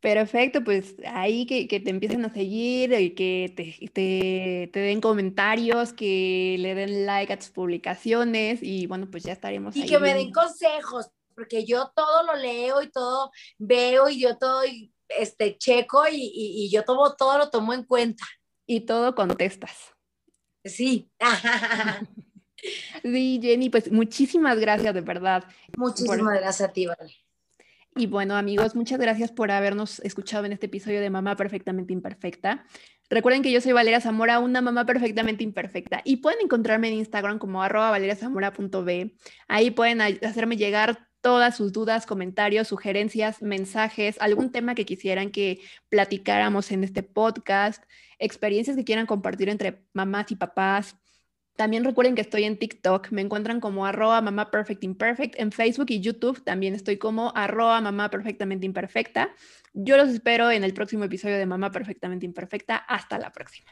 Perfecto, 0.00 0.62
pues 0.62 0.94
ahí 1.06 1.44
que, 1.44 1.66
que, 1.66 1.80
te 1.80 1.90
empiecen 1.90 2.24
a 2.24 2.32
seguir, 2.32 2.90
que 3.16 3.52
te, 3.56 3.88
te, 3.88 4.70
te, 4.72 4.80
den 4.80 5.00
comentarios, 5.00 5.92
que 5.92 6.56
le 6.60 6.74
den 6.76 7.04
like 7.04 7.32
a 7.32 7.38
tus 7.38 7.48
publicaciones 7.48 8.60
y 8.62 8.86
bueno, 8.86 9.08
pues 9.10 9.24
ya 9.24 9.32
estaremos. 9.32 9.74
Y 9.74 9.86
que 9.86 9.98
me 9.98 10.14
den 10.14 10.30
consejos, 10.30 11.10
porque 11.34 11.64
yo 11.64 11.90
todo 11.96 12.22
lo 12.22 12.36
leo 12.36 12.80
y 12.80 12.90
todo 12.90 13.32
veo 13.58 14.08
y 14.08 14.20
yo 14.20 14.38
todo 14.38 14.62
este, 15.08 15.58
checo 15.58 16.06
y, 16.06 16.14
y, 16.14 16.64
y 16.64 16.70
yo 16.70 16.84
todo, 16.84 17.16
todo 17.16 17.36
lo 17.36 17.50
tomo 17.50 17.74
en 17.74 17.82
cuenta. 17.82 18.24
Y 18.66 18.82
todo 18.82 19.16
contestas. 19.16 19.94
Sí. 20.64 21.10
Sí, 23.02 23.38
Jenny, 23.42 23.70
pues 23.70 23.90
muchísimas 23.90 24.58
gracias 24.58 24.94
de 24.94 25.00
verdad. 25.00 25.44
Muchísimas 25.76 26.40
gracias 26.40 26.68
a 26.68 26.72
ti, 26.72 26.86
Vale. 26.86 27.14
Y 27.98 28.06
bueno, 28.06 28.36
amigos, 28.36 28.76
muchas 28.76 29.00
gracias 29.00 29.32
por 29.32 29.50
habernos 29.50 29.98
escuchado 30.04 30.44
en 30.44 30.52
este 30.52 30.66
episodio 30.66 31.00
de 31.00 31.10
Mamá 31.10 31.34
Perfectamente 31.34 31.92
Imperfecta. 31.92 32.64
Recuerden 33.10 33.42
que 33.42 33.50
yo 33.50 33.60
soy 33.60 33.72
Valeria 33.72 34.00
Zamora, 34.00 34.38
una 34.38 34.60
mamá 34.60 34.86
perfectamente 34.86 35.42
imperfecta. 35.42 36.00
Y 36.04 36.18
pueden 36.18 36.38
encontrarme 36.44 36.86
en 36.86 36.94
Instagram 36.94 37.40
como 37.40 37.60
arroba 37.60 37.90
valeriazamora.b. 37.90 39.16
Ahí 39.48 39.72
pueden 39.72 40.00
hacerme 40.00 40.56
llegar 40.56 41.08
todas 41.20 41.56
sus 41.56 41.72
dudas, 41.72 42.06
comentarios, 42.06 42.68
sugerencias, 42.68 43.42
mensajes, 43.42 44.16
algún 44.20 44.52
tema 44.52 44.76
que 44.76 44.86
quisieran 44.86 45.32
que 45.32 45.58
platicáramos 45.88 46.70
en 46.70 46.84
este 46.84 47.02
podcast, 47.02 47.82
experiencias 48.20 48.76
que 48.76 48.84
quieran 48.84 49.06
compartir 49.06 49.48
entre 49.48 49.82
mamás 49.92 50.30
y 50.30 50.36
papás. 50.36 50.94
También 51.58 51.84
recuerden 51.84 52.14
que 52.14 52.20
estoy 52.20 52.44
en 52.44 52.56
TikTok, 52.56 53.10
me 53.10 53.20
encuentran 53.20 53.58
como 53.58 53.84
arroba 53.84 54.20
mamá 54.20 54.48
perfect 54.52 54.84
imperfect. 54.84 55.34
En 55.40 55.50
Facebook 55.50 55.86
y 55.88 55.98
YouTube 56.00 56.40
también 56.44 56.72
estoy 56.76 56.98
como 56.98 57.32
arroba 57.34 57.80
mamá 57.80 58.10
perfectamente 58.10 58.64
imperfecta. 58.64 59.30
Yo 59.74 59.96
los 59.96 60.08
espero 60.08 60.52
en 60.52 60.62
el 60.62 60.72
próximo 60.72 61.02
episodio 61.02 61.36
de 61.36 61.46
Mamá 61.46 61.72
Perfectamente 61.72 62.24
Imperfecta. 62.26 62.76
Hasta 62.76 63.18
la 63.18 63.32
próxima. 63.32 63.68